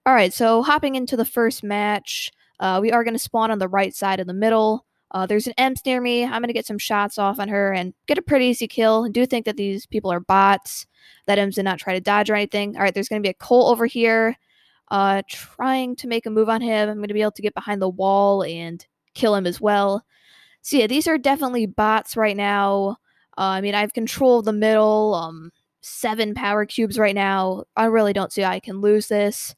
All 0.06 0.14
right, 0.14 0.32
so 0.32 0.62
hopping 0.62 0.94
into 0.94 1.16
the 1.16 1.24
first 1.24 1.64
match. 1.64 2.30
Uh, 2.60 2.78
we 2.80 2.92
are 2.92 3.04
going 3.04 3.14
to 3.14 3.18
spawn 3.18 3.50
on 3.50 3.58
the 3.58 3.68
right 3.68 3.94
side 3.94 4.20
of 4.20 4.26
the 4.26 4.34
middle. 4.34 4.86
Uh, 5.10 5.26
there's 5.26 5.46
an 5.46 5.54
Emz 5.58 5.84
near 5.86 6.00
me. 6.00 6.24
I'm 6.24 6.40
going 6.40 6.48
to 6.48 6.52
get 6.52 6.66
some 6.66 6.78
shots 6.78 7.18
off 7.18 7.38
on 7.38 7.48
her 7.48 7.72
and 7.72 7.94
get 8.06 8.18
a 8.18 8.22
pretty 8.22 8.46
easy 8.46 8.66
kill. 8.66 9.04
I 9.06 9.10
do 9.10 9.26
think 9.26 9.44
that 9.46 9.56
these 9.56 9.86
people 9.86 10.10
are 10.10 10.20
bots. 10.20 10.86
That 11.26 11.38
Emz 11.38 11.54
did 11.54 11.64
not 11.64 11.78
try 11.78 11.94
to 11.94 12.00
dodge 12.00 12.30
or 12.30 12.34
anything. 12.34 12.76
All 12.76 12.82
right, 12.82 12.92
there's 12.92 13.08
going 13.08 13.22
to 13.22 13.26
be 13.26 13.30
a 13.30 13.34
Colt 13.34 13.70
over 13.70 13.86
here 13.86 14.36
uh, 14.90 15.22
trying 15.28 15.96
to 15.96 16.08
make 16.08 16.26
a 16.26 16.30
move 16.30 16.48
on 16.48 16.60
him. 16.60 16.88
I'm 16.88 16.96
going 16.96 17.08
to 17.08 17.14
be 17.14 17.22
able 17.22 17.32
to 17.32 17.42
get 17.42 17.54
behind 17.54 17.80
the 17.80 17.88
wall 17.88 18.42
and 18.42 18.84
kill 19.14 19.34
him 19.34 19.46
as 19.46 19.60
well. 19.60 20.04
So 20.62 20.76
yeah, 20.76 20.86
these 20.86 21.06
are 21.06 21.18
definitely 21.18 21.66
bots 21.66 22.16
right 22.16 22.36
now. 22.36 22.96
Uh, 23.36 23.58
I 23.58 23.60
mean, 23.60 23.74
I 23.74 23.80
have 23.80 23.92
control 23.92 24.38
of 24.38 24.44
the 24.44 24.52
middle. 24.52 25.14
Um, 25.14 25.50
seven 25.80 26.34
power 26.34 26.64
cubes 26.64 26.98
right 26.98 27.14
now. 27.14 27.64
I 27.76 27.84
really 27.86 28.12
don't 28.12 28.32
see 28.32 28.42
how 28.42 28.50
I 28.50 28.60
can 28.60 28.80
lose 28.80 29.08
this. 29.08 29.54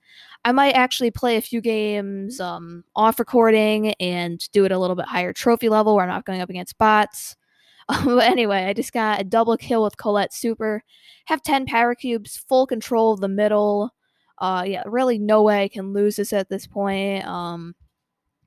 I 0.46 0.52
might 0.52 0.76
actually 0.76 1.10
play 1.10 1.36
a 1.36 1.40
few 1.40 1.60
games 1.60 2.38
um, 2.38 2.84
off 2.94 3.18
recording 3.18 3.94
and 3.94 4.40
do 4.52 4.64
it 4.64 4.70
a 4.70 4.78
little 4.78 4.94
bit 4.94 5.06
higher 5.06 5.32
trophy 5.32 5.68
level 5.68 5.96
where 5.96 6.04
I'm 6.04 6.08
not 6.08 6.24
going 6.24 6.40
up 6.40 6.48
against 6.48 6.78
bots. 6.78 7.34
but 7.88 8.22
anyway, 8.22 8.62
I 8.62 8.72
just 8.72 8.92
got 8.92 9.20
a 9.20 9.24
double 9.24 9.56
kill 9.56 9.82
with 9.82 9.96
Colette 9.96 10.32
Super. 10.32 10.84
Have 11.24 11.42
10 11.42 11.66
power 11.66 11.96
cubes, 11.96 12.36
full 12.48 12.64
control 12.64 13.12
of 13.12 13.18
the 13.18 13.26
middle. 13.26 13.92
Uh, 14.38 14.62
yeah, 14.64 14.84
really 14.86 15.18
no 15.18 15.42
way 15.42 15.64
I 15.64 15.68
can 15.68 15.92
lose 15.92 16.14
this 16.14 16.32
at 16.32 16.48
this 16.48 16.64
point. 16.64 17.26
Um, 17.26 17.74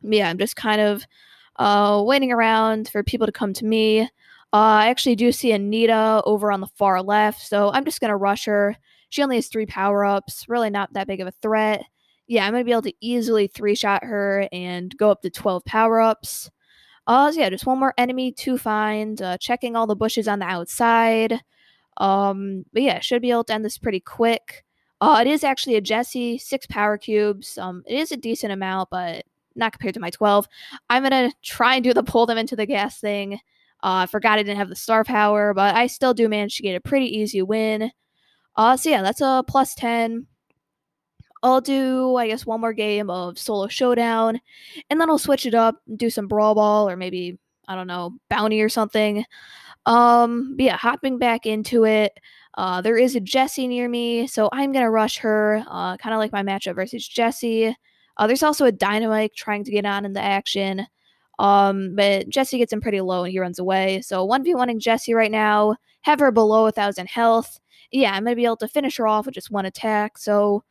yeah, 0.01 0.29
I'm 0.29 0.37
just 0.37 0.55
kind 0.55 0.79
of 0.79 1.03
uh, 1.57 2.01
waiting 2.05 2.31
around 2.31 2.87
for 2.87 3.03
people 3.03 3.27
to 3.27 3.33
come 3.33 3.51
to 3.55 3.65
me. 3.65 4.03
Uh, 4.03 4.07
I 4.53 4.87
actually 4.87 5.17
do 5.17 5.33
see 5.33 5.51
a 5.51 5.59
Nita 5.59 6.21
over 6.25 6.49
on 6.49 6.61
the 6.61 6.67
far 6.77 7.03
left, 7.03 7.45
so 7.45 7.71
I'm 7.73 7.83
just 7.83 7.99
gonna 7.99 8.15
rush 8.15 8.45
her. 8.45 8.77
She 9.09 9.23
only 9.23 9.37
has 9.37 9.47
three 9.47 9.65
power 9.65 10.05
ups, 10.05 10.47
really 10.47 10.69
not 10.69 10.93
that 10.93 11.07
big 11.07 11.21
of 11.21 11.27
a 11.27 11.31
threat. 11.31 11.83
Yeah, 12.27 12.45
I'm 12.45 12.53
gonna 12.53 12.63
be 12.63 12.71
able 12.71 12.83
to 12.83 12.93
easily 13.01 13.47
three 13.47 13.75
shot 13.75 14.03
her 14.03 14.47
and 14.51 14.95
go 14.97 15.09
up 15.09 15.21
to 15.23 15.29
12 15.29 15.65
power 15.65 15.99
ups. 15.99 16.49
Uh, 17.07 17.31
so 17.31 17.39
yeah, 17.39 17.49
just 17.49 17.65
one 17.65 17.79
more 17.79 17.93
enemy 17.97 18.31
to 18.33 18.57
find. 18.57 19.21
Uh, 19.21 19.37
checking 19.39 19.75
all 19.75 19.87
the 19.87 19.95
bushes 19.95 20.27
on 20.27 20.39
the 20.39 20.45
outside. 20.45 21.41
Um, 21.97 22.65
but 22.71 22.83
yeah, 22.83 22.99
should 22.99 23.21
be 23.21 23.31
able 23.31 23.43
to 23.45 23.53
end 23.53 23.65
this 23.65 23.77
pretty 23.79 23.99
quick. 23.99 24.63
Uh, 25.01 25.17
it 25.21 25.27
is 25.27 25.43
actually 25.43 25.75
a 25.75 25.81
Jessie, 25.81 26.37
six 26.37 26.67
power 26.67 26.97
cubes. 26.97 27.57
Um, 27.57 27.83
it 27.87 27.97
is 27.97 28.11
a 28.11 28.17
decent 28.17 28.53
amount, 28.53 28.89
but 28.91 29.25
not 29.55 29.71
compared 29.71 29.93
to 29.95 29.99
my 29.99 30.09
12. 30.09 30.47
I'm 30.89 31.03
gonna 31.03 31.31
try 31.41 31.75
and 31.75 31.83
do 31.83 31.93
the 31.93 32.03
pull 32.03 32.25
them 32.25 32.37
into 32.37 32.55
the 32.55 32.65
gas 32.65 32.99
thing. 32.99 33.35
Uh, 33.81 34.03
I 34.03 34.05
forgot 34.07 34.37
I 34.37 34.43
didn't 34.43 34.57
have 34.57 34.69
the 34.69 34.75
star 34.75 35.03
power, 35.03 35.53
but 35.53 35.75
I 35.75 35.87
still 35.87 36.13
do 36.13 36.27
manage 36.29 36.57
to 36.57 36.63
get 36.63 36.75
a 36.75 36.81
pretty 36.81 37.07
easy 37.07 37.41
win. 37.41 37.91
Uh, 38.55 38.75
so 38.77 38.89
yeah, 38.89 39.01
that's 39.01 39.21
a 39.21 39.43
plus 39.47 39.75
10. 39.75 40.27
I'll 41.41 41.61
do, 41.61 42.15
I 42.17 42.27
guess, 42.27 42.45
one 42.45 42.61
more 42.61 42.73
game 42.73 43.09
of 43.09 43.39
solo 43.39 43.67
showdown, 43.67 44.41
and 44.89 44.99
then 44.99 45.09
I'll 45.09 45.17
switch 45.17 45.45
it 45.45 45.53
up, 45.53 45.81
and 45.87 45.97
do 45.97 46.09
some 46.09 46.27
brawl 46.27 46.55
ball, 46.55 46.89
or 46.89 46.97
maybe 46.97 47.39
I 47.67 47.75
don't 47.75 47.87
know, 47.87 48.15
bounty 48.29 48.61
or 48.61 48.69
something. 48.69 49.23
Um, 49.85 50.55
yeah, 50.59 50.77
hopping 50.77 51.17
back 51.19 51.45
into 51.45 51.85
it. 51.85 52.13
Uh, 52.55 52.81
there 52.81 52.97
is 52.97 53.15
a 53.15 53.21
Jessie 53.21 53.67
near 53.67 53.87
me, 53.87 54.27
so 54.27 54.49
I'm 54.51 54.71
gonna 54.73 54.91
rush 54.91 55.17
her. 55.19 55.63
Uh, 55.69 55.97
kind 55.97 56.13
of 56.13 56.19
like 56.19 56.33
my 56.33 56.43
matchup 56.43 56.75
versus 56.75 57.07
Jessie. 57.07 57.75
Uh, 58.17 58.27
there's 58.27 58.43
also 58.43 58.65
a 58.65 58.71
Dynamite 58.71 59.33
trying 59.35 59.63
to 59.63 59.71
get 59.71 59.85
on 59.85 60.05
in 60.05 60.13
the 60.13 60.21
action. 60.21 60.85
Um, 61.39 61.95
but 61.95 62.29
Jessie 62.29 62.57
gets 62.57 62.73
him 62.73 62.81
pretty 62.81 63.01
low 63.01 63.23
and 63.23 63.31
he 63.31 63.39
runs 63.39 63.59
away. 63.59 64.01
So 64.01 64.27
1v1ing 64.27 64.79
Jessie 64.79 65.13
right 65.13 65.31
now, 65.31 65.77
have 66.01 66.19
her 66.19 66.31
below 66.31 66.67
a 66.67 66.71
thousand 66.71 67.07
health. 67.07 67.59
Yeah, 67.91 68.11
I'm 68.11 68.25
gonna 68.25 68.35
be 68.35 68.45
able 68.45 68.57
to 68.57 68.67
finish 68.67 68.97
her 68.97 69.07
off 69.07 69.25
with 69.25 69.35
just 69.35 69.49
one 69.49 69.65
attack. 69.65 70.17
So 70.17 70.63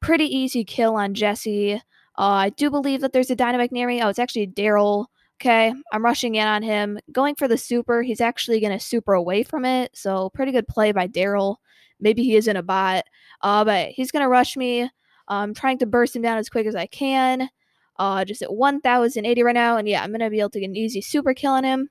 pretty 0.00 0.24
easy 0.24 0.64
kill 0.64 0.96
on 0.96 1.14
Jessie. 1.14 1.74
Uh, 1.74 1.78
I 2.18 2.50
do 2.50 2.70
believe 2.70 3.00
that 3.02 3.12
there's 3.12 3.30
a 3.30 3.36
Dynamite 3.36 3.72
near 3.72 3.86
me. 3.86 4.02
Oh, 4.02 4.08
it's 4.08 4.18
actually 4.18 4.46
Darryl. 4.46 5.06
Okay, 5.40 5.74
I'm 5.92 6.04
rushing 6.04 6.36
in 6.36 6.46
on 6.46 6.62
him. 6.62 6.98
Going 7.12 7.34
for 7.34 7.48
the 7.48 7.58
super. 7.58 8.02
He's 8.02 8.20
actually 8.20 8.60
to 8.60 8.80
super 8.80 9.14
away 9.14 9.42
from 9.42 9.64
it. 9.64 9.90
So, 9.94 10.30
pretty 10.30 10.52
good 10.52 10.68
play 10.68 10.92
by 10.92 11.08
Darryl. 11.08 11.56
Maybe 12.00 12.22
he 12.22 12.36
isn't 12.36 12.56
a 12.56 12.62
bot. 12.62 13.04
Uh, 13.42 13.64
but 13.64 13.88
he's 13.90 14.12
to 14.22 14.28
rush 14.28 14.56
me. 14.56 14.88
I'm 15.28 15.54
trying 15.54 15.78
to 15.78 15.86
burst 15.86 16.14
him 16.14 16.22
down 16.22 16.38
as 16.38 16.48
quick 16.48 16.66
as 16.66 16.76
I 16.76 16.86
can. 16.86 17.48
Uh, 17.96 18.24
just 18.24 18.42
at 18.42 18.52
1080 18.52 19.42
right 19.42 19.54
now. 19.54 19.76
And 19.76 19.88
yeah, 19.88 20.02
I'm 20.02 20.10
going 20.10 20.20
to 20.20 20.30
be 20.30 20.40
able 20.40 20.50
to 20.50 20.60
get 20.60 20.70
an 20.70 20.76
easy 20.76 21.00
super 21.00 21.34
kill 21.34 21.52
on 21.52 21.64
him. 21.64 21.88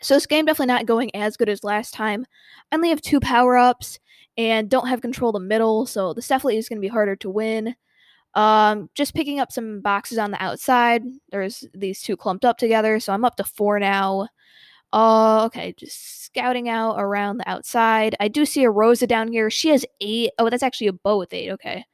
So, 0.00 0.14
this 0.14 0.26
game 0.26 0.44
definitely 0.44 0.72
not 0.72 0.86
going 0.86 1.14
as 1.14 1.36
good 1.36 1.48
as 1.48 1.62
last 1.64 1.94
time. 1.94 2.26
I 2.70 2.76
only 2.76 2.88
have 2.88 3.00
two 3.00 3.20
power 3.20 3.56
ups 3.56 3.98
and 4.36 4.68
don't 4.68 4.88
have 4.88 5.00
control 5.00 5.30
of 5.30 5.34
the 5.34 5.46
middle. 5.46 5.86
So, 5.86 6.12
this 6.12 6.28
definitely 6.28 6.58
is 6.58 6.68
going 6.68 6.78
to 6.78 6.86
be 6.86 6.88
harder 6.88 7.16
to 7.16 7.30
win. 7.30 7.76
Um, 8.34 8.88
just 8.94 9.14
picking 9.14 9.40
up 9.40 9.52
some 9.52 9.80
boxes 9.80 10.18
on 10.18 10.30
the 10.30 10.42
outside. 10.42 11.02
There's 11.30 11.64
these 11.74 12.00
two 12.00 12.16
clumped 12.16 12.44
up 12.44 12.58
together, 12.58 12.98
so 12.98 13.12
I'm 13.12 13.24
up 13.24 13.36
to 13.36 13.44
four 13.44 13.78
now. 13.78 14.28
Uh, 14.92 15.44
okay, 15.46 15.74
just 15.78 16.24
scouting 16.26 16.68
out 16.68 16.96
around 16.98 17.38
the 17.38 17.48
outside. 17.48 18.14
I 18.20 18.28
do 18.28 18.44
see 18.44 18.64
a 18.64 18.70
Rosa 18.70 19.06
down 19.06 19.28
here. 19.32 19.50
She 19.50 19.68
has 19.70 19.86
eight. 20.00 20.32
Oh, 20.38 20.50
that's 20.50 20.62
actually 20.62 20.88
a 20.88 20.92
Bo 20.92 21.18
with 21.18 21.32
eight. 21.32 21.50
Okay. 21.52 21.84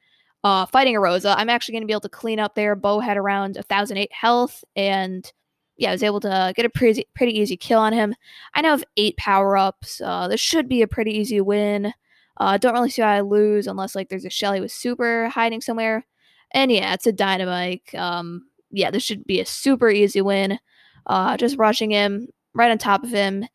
Uh, 0.43 0.65
fighting 0.65 0.95
a 0.95 0.99
Rosa. 0.99 1.35
I'm 1.37 1.49
actually 1.49 1.73
going 1.73 1.83
to 1.83 1.87
be 1.87 1.93
able 1.93 2.01
to 2.01 2.09
clean 2.09 2.39
up 2.39 2.55
there. 2.55 2.75
Bo 2.75 2.99
had 2.99 3.17
around 3.17 3.57
thousand 3.67 3.97
eight 3.97 4.13
health, 4.13 4.63
and 4.75 5.31
yeah, 5.77 5.89
I 5.89 5.91
was 5.93 6.03
able 6.03 6.19
to 6.21 6.53
get 6.55 6.65
a 6.65 6.69
pretty 6.69 7.05
pretty 7.15 7.37
easy 7.37 7.57
kill 7.57 7.79
on 7.79 7.93
him. 7.93 8.15
I 8.53 8.61
now 8.61 8.71
have 8.71 8.83
eight 8.97 9.17
power 9.17 9.57
ups. 9.57 10.01
Uh, 10.01 10.27
this 10.27 10.39
should 10.39 10.69
be 10.69 10.81
a 10.81 10.87
pretty 10.87 11.11
easy 11.11 11.41
win. 11.41 11.93
Uh, 12.37 12.57
don't 12.57 12.73
really 12.73 12.89
see 12.89 13.01
how 13.01 13.09
I 13.09 13.21
lose 13.21 13.67
unless 13.67 13.95
like 13.95 14.09
there's 14.09 14.25
a 14.25 14.29
Shelly 14.29 14.61
with 14.61 14.71
super 14.71 15.27
hiding 15.29 15.61
somewhere. 15.61 16.05
And 16.51 16.71
yeah, 16.71 16.93
it's 16.93 17.07
a 17.07 17.11
dynamite. 17.11 17.93
Um, 17.95 18.47
yeah, 18.71 18.91
this 18.91 19.03
should 19.03 19.25
be 19.25 19.39
a 19.41 19.45
super 19.45 19.89
easy 19.89 20.21
win. 20.21 20.59
Uh, 21.05 21.37
just 21.37 21.57
rushing 21.57 21.91
him 21.91 22.27
right 22.53 22.71
on 22.71 22.77
top 22.77 23.03
of 23.03 23.09
him. 23.09 23.45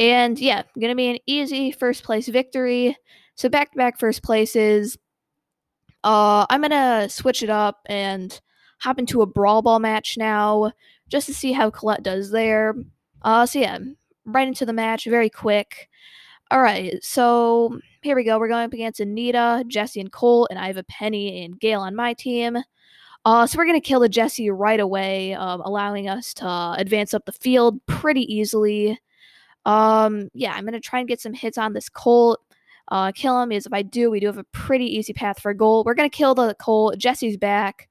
And 0.00 0.38
yeah, 0.38 0.62
gonna 0.80 0.94
be 0.94 1.10
an 1.10 1.18
easy 1.26 1.72
first 1.72 2.04
place 2.04 2.28
victory. 2.28 2.96
So 3.34 3.48
back 3.48 3.72
to 3.72 3.76
back 3.76 3.98
first 3.98 4.22
places. 4.22 4.96
Uh, 6.04 6.46
I'm 6.50 6.62
gonna 6.62 7.08
switch 7.08 7.42
it 7.42 7.50
up 7.50 7.80
and 7.86 8.40
hop 8.80 8.98
into 8.98 9.22
a 9.22 9.26
brawl 9.26 9.62
ball 9.62 9.78
match 9.78 10.16
now, 10.16 10.72
just 11.08 11.26
to 11.26 11.34
see 11.34 11.52
how 11.52 11.70
Colette 11.70 12.02
does 12.02 12.30
there. 12.30 12.74
Uh, 13.22 13.46
so 13.46 13.58
yeah, 13.58 13.78
right 14.24 14.48
into 14.48 14.66
the 14.66 14.72
match, 14.72 15.04
very 15.04 15.30
quick. 15.30 15.88
All 16.50 16.62
right, 16.62 17.02
so 17.02 17.78
here 18.02 18.16
we 18.16 18.24
go. 18.24 18.38
We're 18.38 18.48
going 18.48 18.64
up 18.64 18.72
against 18.72 19.00
Anita, 19.00 19.64
Jessie, 19.68 20.00
and 20.00 20.12
Colt, 20.12 20.48
and 20.50 20.58
I 20.58 20.68
have 20.68 20.76
a 20.76 20.84
Penny 20.84 21.44
and 21.44 21.58
Gale 21.58 21.80
on 21.80 21.94
my 21.94 22.14
team. 22.14 22.58
Uh, 23.24 23.46
so 23.46 23.58
we're 23.58 23.66
to 23.80 23.86
kill 23.86 24.00
the 24.00 24.08
Jessie 24.08 24.48
right 24.48 24.80
away, 24.80 25.34
um, 25.34 25.60
allowing 25.60 26.08
us 26.08 26.32
to 26.34 26.74
advance 26.78 27.12
up 27.12 27.26
the 27.26 27.32
field 27.32 27.84
pretty 27.86 28.22
easily. 28.32 28.98
Um, 29.66 30.30
yeah, 30.32 30.52
I'm 30.54 30.62
to 30.72 30.80
try 30.80 31.00
and 31.00 31.08
get 31.08 31.20
some 31.20 31.34
hits 31.34 31.58
on 31.58 31.74
this 31.74 31.90
Colt. 31.90 32.40
Uh, 32.90 33.12
kill 33.12 33.40
him 33.40 33.52
is 33.52 33.66
if 33.66 33.72
I 33.72 33.82
do, 33.82 34.10
we 34.10 34.20
do 34.20 34.26
have 34.26 34.38
a 34.38 34.44
pretty 34.44 34.86
easy 34.86 35.12
path 35.12 35.40
for 35.40 35.50
a 35.50 35.56
goal. 35.56 35.84
We're 35.84 35.94
going 35.94 36.08
to 36.08 36.16
kill 36.16 36.34
the 36.34 36.54
Colt. 36.54 36.98
Jessie's 36.98 37.36
back. 37.36 37.88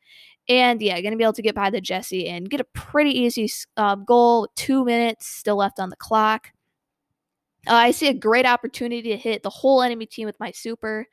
And 0.49 0.81
yeah, 0.81 0.99
going 1.01 1.11
to 1.11 1.17
be 1.17 1.23
able 1.23 1.33
to 1.33 1.41
get 1.41 1.55
by 1.55 1.69
the 1.69 1.81
Jessie 1.81 2.27
and 2.27 2.49
get 2.49 2.61
a 2.61 2.67
pretty 2.73 3.11
easy 3.11 3.49
uh, 3.75 3.95
goal. 3.95 4.47
Two 4.55 4.85
minutes 4.85 5.27
still 5.27 5.57
left 5.57 5.79
on 5.79 5.89
the 5.89 5.95
clock. 5.97 6.51
Uh, 7.67 7.73
I 7.73 7.91
see 7.91 8.07
a 8.07 8.13
great 8.13 8.45
opportunity 8.45 9.09
to 9.09 9.17
hit 9.17 9.43
the 9.43 9.49
whole 9.49 9.81
enemy 9.81 10.05
team 10.05 10.25
with 10.25 10.39
my 10.39 10.51
super. 10.51 11.05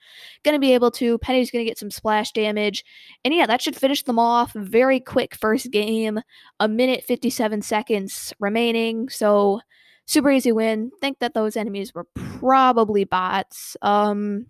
Gonna 0.44 0.60
be 0.60 0.72
able 0.72 0.92
to. 0.92 1.18
Penny's 1.18 1.50
gonna 1.50 1.64
get 1.64 1.78
some 1.78 1.90
splash 1.90 2.30
damage. 2.30 2.84
And 3.24 3.34
yeah, 3.34 3.46
that 3.46 3.60
should 3.60 3.74
finish 3.74 4.04
them 4.04 4.20
off. 4.20 4.52
Very 4.52 5.00
quick 5.00 5.34
first 5.34 5.72
game. 5.72 6.20
A 6.60 6.68
minute 6.68 7.02
57 7.02 7.62
seconds 7.62 8.32
remaining. 8.38 9.08
So 9.08 9.60
super 10.06 10.30
easy 10.30 10.52
win. 10.52 10.90
Think 11.00 11.18
that 11.20 11.34
those 11.34 11.56
enemies 11.56 11.94
were 11.94 12.06
probably 12.14 13.04
bots. 13.04 13.76
Um 13.82 14.46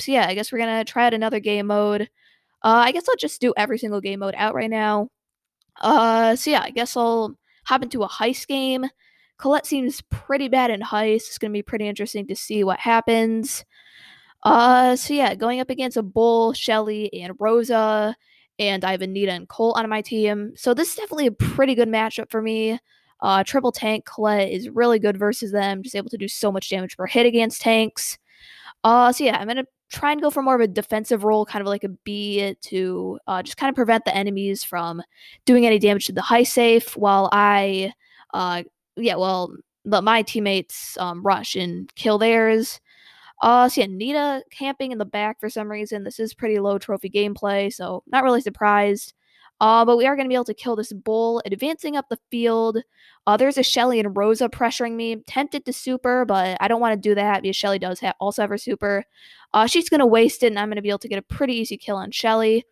so 0.00 0.12
yeah, 0.12 0.26
I 0.26 0.34
guess 0.34 0.50
we're 0.52 0.58
gonna 0.58 0.84
try 0.84 1.06
out 1.06 1.14
another 1.14 1.40
game 1.40 1.66
mode. 1.68 2.02
Uh 2.62 2.82
I 2.86 2.92
guess 2.92 3.08
I'll 3.08 3.16
just 3.16 3.40
do 3.40 3.54
every 3.56 3.78
single 3.78 4.00
game 4.00 4.20
mode 4.20 4.34
out 4.36 4.54
right 4.54 4.70
now. 4.70 5.08
Uh 5.80 6.36
so 6.36 6.50
yeah, 6.50 6.62
I 6.62 6.70
guess 6.70 6.96
I'll 6.96 7.36
hop 7.66 7.82
into 7.82 8.02
a 8.02 8.08
heist 8.08 8.46
game. 8.46 8.86
Colette 9.38 9.66
seems 9.66 10.00
pretty 10.10 10.48
bad 10.48 10.70
in 10.70 10.80
heist. 10.80 11.26
It's 11.26 11.38
to 11.38 11.50
be 11.50 11.62
pretty 11.62 11.88
interesting 11.88 12.26
to 12.28 12.36
see 12.36 12.62
what 12.64 12.78
happens. 12.78 13.64
Uh, 14.44 14.94
so 14.94 15.14
yeah, 15.14 15.34
going 15.34 15.60
up 15.60 15.70
against 15.70 15.96
a 15.96 16.02
Bull, 16.02 16.52
Shelly, 16.52 17.12
and 17.14 17.32
Rosa, 17.38 18.14
and 18.58 18.84
I 18.84 18.92
have 18.92 19.02
a 19.02 19.06
Nita 19.06 19.32
and 19.32 19.48
Colt 19.48 19.78
on 19.78 19.88
my 19.88 20.02
team. 20.02 20.52
So 20.54 20.74
this 20.74 20.90
is 20.90 20.96
definitely 20.96 21.26
a 21.26 21.32
pretty 21.32 21.74
good 21.74 21.88
matchup 21.88 22.30
for 22.30 22.42
me. 22.42 22.78
Uh, 23.20 23.42
triple 23.44 23.72
tank 23.72 24.04
Colette 24.04 24.50
is 24.50 24.68
really 24.68 24.98
good 24.98 25.16
versus 25.16 25.52
them, 25.52 25.82
just 25.82 25.96
able 25.96 26.10
to 26.10 26.18
do 26.18 26.28
so 26.28 26.52
much 26.52 26.68
damage 26.68 26.96
per 26.96 27.06
hit 27.06 27.26
against 27.26 27.60
tanks. 27.62 28.18
Uh, 28.82 29.12
so 29.12 29.24
yeah, 29.24 29.38
I'm 29.38 29.48
gonna 29.48 29.66
try 29.90 30.12
and 30.12 30.20
go 30.20 30.30
for 30.30 30.42
more 30.42 30.54
of 30.54 30.60
a 30.60 30.68
defensive 30.68 31.24
role, 31.24 31.46
kind 31.46 31.62
of 31.62 31.68
like 31.68 31.84
a 31.84 31.88
B 31.88 32.54
to 32.60 33.18
uh, 33.26 33.42
just 33.42 33.56
kind 33.56 33.70
of 33.70 33.76
prevent 33.76 34.04
the 34.04 34.14
enemies 34.14 34.62
from 34.64 35.02
doing 35.46 35.66
any 35.66 35.78
damage 35.78 36.06
to 36.06 36.12
the 36.12 36.22
high 36.22 36.42
safe, 36.42 36.96
while 36.96 37.28
I 37.32 37.92
uh, 38.34 38.64
yeah, 38.96 39.16
well, 39.16 39.54
let 39.84 40.04
my 40.04 40.22
teammates 40.22 40.96
um, 40.98 41.22
rush 41.22 41.56
and 41.56 41.94
kill 41.94 42.18
theirs. 42.18 42.80
Uh, 43.42 43.68
so 43.68 43.82
yeah, 43.82 43.86
Nita 43.88 44.42
camping 44.50 44.92
in 44.92 44.98
the 44.98 45.04
back 45.04 45.38
for 45.40 45.50
some 45.50 45.70
reason. 45.70 46.04
This 46.04 46.18
is 46.20 46.34
pretty 46.34 46.58
low 46.58 46.78
trophy 46.78 47.10
gameplay, 47.10 47.72
so 47.72 48.02
not 48.06 48.24
really 48.24 48.40
surprised. 48.40 49.14
Uh, 49.60 49.84
but 49.84 49.96
we 49.96 50.06
are 50.06 50.16
going 50.16 50.26
to 50.26 50.28
be 50.28 50.34
able 50.34 50.44
to 50.44 50.54
kill 50.54 50.76
this 50.76 50.92
bull. 50.92 51.40
Advancing 51.46 51.96
up 51.96 52.08
the 52.08 52.18
field, 52.30 52.78
uh, 53.26 53.36
there's 53.36 53.56
a 53.56 53.62
Shelly 53.62 54.00
and 54.00 54.16
Rosa 54.16 54.48
pressuring 54.48 54.94
me. 54.94 55.16
Tempted 55.26 55.64
to 55.64 55.72
super, 55.72 56.24
but 56.24 56.58
I 56.60 56.68
don't 56.68 56.80
want 56.80 56.92
to 56.92 57.08
do 57.08 57.14
that 57.14 57.42
because 57.42 57.56
Shelly 57.56 57.78
does 57.78 58.00
ha- 58.00 58.14
also 58.20 58.42
have 58.42 58.50
her 58.50 58.58
super. 58.58 59.04
Uh, 59.52 59.66
she's 59.66 59.88
going 59.88 60.00
to 60.00 60.06
waste 60.06 60.42
it, 60.42 60.48
and 60.48 60.58
I'm 60.58 60.68
going 60.68 60.76
to 60.76 60.82
be 60.82 60.88
able 60.88 60.98
to 60.98 61.08
get 61.08 61.18
a 61.18 61.22
pretty 61.22 61.54
easy 61.54 61.76
kill 61.76 61.96
on 61.96 62.10
Shelly. 62.10 62.64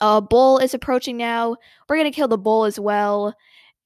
Uh, 0.00 0.20
bull 0.20 0.58
is 0.58 0.74
approaching 0.74 1.16
now. 1.16 1.56
We're 1.88 1.96
going 1.96 2.10
to 2.10 2.16
kill 2.16 2.28
the 2.28 2.38
bull 2.38 2.64
as 2.64 2.80
well. 2.80 3.34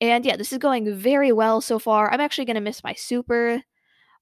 And 0.01 0.25
yeah, 0.25 0.37
this 0.37 0.53
is 0.53 0.59
going 0.59 0.95
very 0.95 1.33
well 1.33 1.61
so 1.61 1.79
far. 1.79 2.11
I'm 2.11 2.21
actually 2.21 2.47
going 2.47 2.55
to 2.55 2.61
miss 2.61 2.83
my 2.83 2.95
super. 2.95 3.63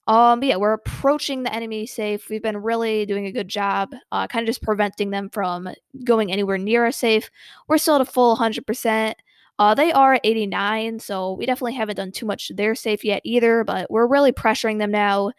Um, 0.08 0.40
but 0.40 0.46
yeah, 0.48 0.56
we're 0.56 0.72
approaching 0.72 1.42
the 1.42 1.54
enemy 1.54 1.84
safe. 1.84 2.30
We've 2.30 2.42
been 2.42 2.56
really 2.56 3.04
doing 3.04 3.26
a 3.26 3.32
good 3.32 3.46
job, 3.46 3.94
uh, 4.10 4.26
kind 4.26 4.42
of 4.42 4.46
just 4.46 4.62
preventing 4.62 5.10
them 5.10 5.28
from 5.28 5.68
going 6.02 6.32
anywhere 6.32 6.56
near 6.56 6.86
a 6.86 6.92
safe. 6.92 7.30
We're 7.68 7.76
still 7.78 7.96
at 7.96 8.00
a 8.00 8.06
full 8.06 8.34
100%. 8.34 9.14
Uh, 9.58 9.74
they 9.74 9.92
are 9.92 10.14
at 10.14 10.20
89, 10.24 11.00
so 11.00 11.32
we 11.32 11.44
definitely 11.44 11.74
haven't 11.74 11.96
done 11.96 12.12
too 12.12 12.24
much 12.24 12.48
to 12.48 12.54
their 12.54 12.74
safe 12.74 13.04
yet 13.04 13.20
either, 13.24 13.64
but 13.64 13.90
we're 13.90 14.06
really 14.06 14.32
pressuring 14.32 14.78
them 14.78 14.92
now, 14.92 15.32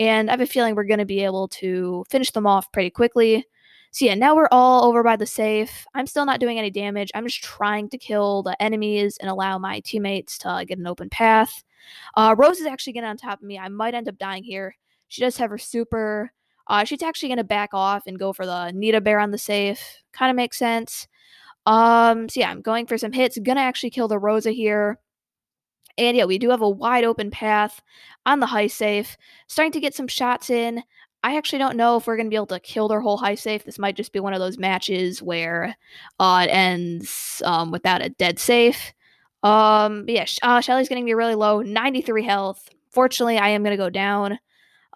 and 0.00 0.30
I 0.30 0.32
have 0.32 0.40
a 0.40 0.46
feeling 0.46 0.74
we're 0.74 0.84
going 0.84 0.98
to 0.98 1.04
be 1.04 1.22
able 1.22 1.46
to 1.48 2.04
finish 2.08 2.30
them 2.30 2.46
off 2.46 2.72
pretty 2.72 2.90
quickly. 2.90 3.46
So 3.90 4.06
yeah, 4.06 4.14
now 4.14 4.34
we're 4.34 4.48
all 4.50 4.84
over 4.84 5.02
by 5.02 5.16
the 5.16 5.26
safe. 5.26 5.86
I'm 5.94 6.06
still 6.06 6.24
not 6.24 6.40
doing 6.40 6.58
any 6.58 6.70
damage. 6.70 7.10
I'm 7.14 7.26
just 7.26 7.44
trying 7.44 7.90
to 7.90 7.98
kill 7.98 8.42
the 8.42 8.60
enemies 8.62 9.18
and 9.20 9.30
allow 9.30 9.58
my 9.58 9.80
teammates 9.80 10.38
to 10.38 10.64
get 10.66 10.78
an 10.78 10.86
open 10.86 11.10
path. 11.10 11.62
Uh, 12.16 12.34
Rose 12.36 12.60
is 12.60 12.66
actually 12.66 12.92
getting 12.94 13.08
on 13.08 13.16
top 13.16 13.40
of 13.40 13.46
me. 13.46 13.58
I 13.58 13.68
might 13.68 13.94
end 13.94 14.08
up 14.08 14.18
dying 14.18 14.44
here. 14.44 14.76
She 15.08 15.20
does 15.20 15.36
have 15.36 15.50
her 15.50 15.58
super. 15.58 16.32
Uh, 16.66 16.84
she's 16.84 17.02
actually 17.02 17.28
going 17.28 17.38
to 17.38 17.44
back 17.44 17.70
off 17.72 18.06
and 18.06 18.18
go 18.18 18.32
for 18.32 18.44
the 18.44 18.72
Nita 18.72 19.00
Bear 19.00 19.20
on 19.20 19.30
the 19.30 19.38
safe. 19.38 20.02
Kind 20.12 20.30
of 20.30 20.36
makes 20.36 20.58
sense. 20.58 21.06
Um, 21.66 22.28
so 22.28 22.40
yeah, 22.40 22.50
I'm 22.50 22.62
going 22.62 22.86
for 22.86 22.96
some 22.96 23.12
hits. 23.12 23.38
Gonna 23.38 23.60
actually 23.60 23.90
kill 23.90 24.08
the 24.08 24.18
Rosa 24.18 24.52
here. 24.52 24.98
And 25.98 26.16
yeah, 26.16 26.24
we 26.24 26.38
do 26.38 26.50
have 26.50 26.62
a 26.62 26.68
wide 26.68 27.04
open 27.04 27.30
path 27.30 27.82
on 28.24 28.40
the 28.40 28.46
high 28.46 28.66
safe. 28.66 29.16
Starting 29.46 29.72
to 29.72 29.80
get 29.80 29.94
some 29.94 30.08
shots 30.08 30.50
in. 30.50 30.82
I 31.22 31.36
actually 31.36 31.58
don't 31.58 31.76
know 31.76 31.96
if 31.96 32.06
we're 32.06 32.16
going 32.16 32.26
to 32.26 32.30
be 32.30 32.36
able 32.36 32.46
to 32.48 32.60
kill 32.60 32.86
their 32.86 33.00
whole 33.00 33.16
high 33.16 33.34
safe. 33.34 33.64
This 33.64 33.80
might 33.80 33.96
just 33.96 34.12
be 34.12 34.20
one 34.20 34.32
of 34.32 34.38
those 34.38 34.58
matches 34.58 35.22
where 35.22 35.76
uh, 36.20 36.46
it 36.46 36.52
ends 36.52 37.42
um, 37.44 37.72
without 37.72 38.04
a 38.04 38.10
dead 38.10 38.38
safe. 38.38 38.92
Um, 39.46 40.04
yeah, 40.08 40.26
uh, 40.42 40.60
Shelly's 40.60 40.88
getting 40.88 41.04
me 41.04 41.14
really 41.14 41.36
low, 41.36 41.62
93 41.62 42.24
health. 42.24 42.68
Fortunately, 42.90 43.38
I 43.38 43.50
am 43.50 43.62
going 43.62 43.76
to 43.76 43.82
go 43.82 43.90
down. 43.90 44.40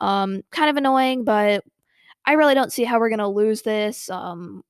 Um, 0.01 0.43
kind 0.51 0.69
of 0.69 0.77
annoying, 0.77 1.23
but 1.23 1.63
I 2.27 2.33
really 2.33 2.55
don't 2.55 2.73
see 2.73 2.83
how 2.83 2.99
we're 2.99 3.11
going 3.11 3.21
to 3.21 3.29
lose 3.29 3.63
this. 3.63 4.11
Um, 4.11 4.65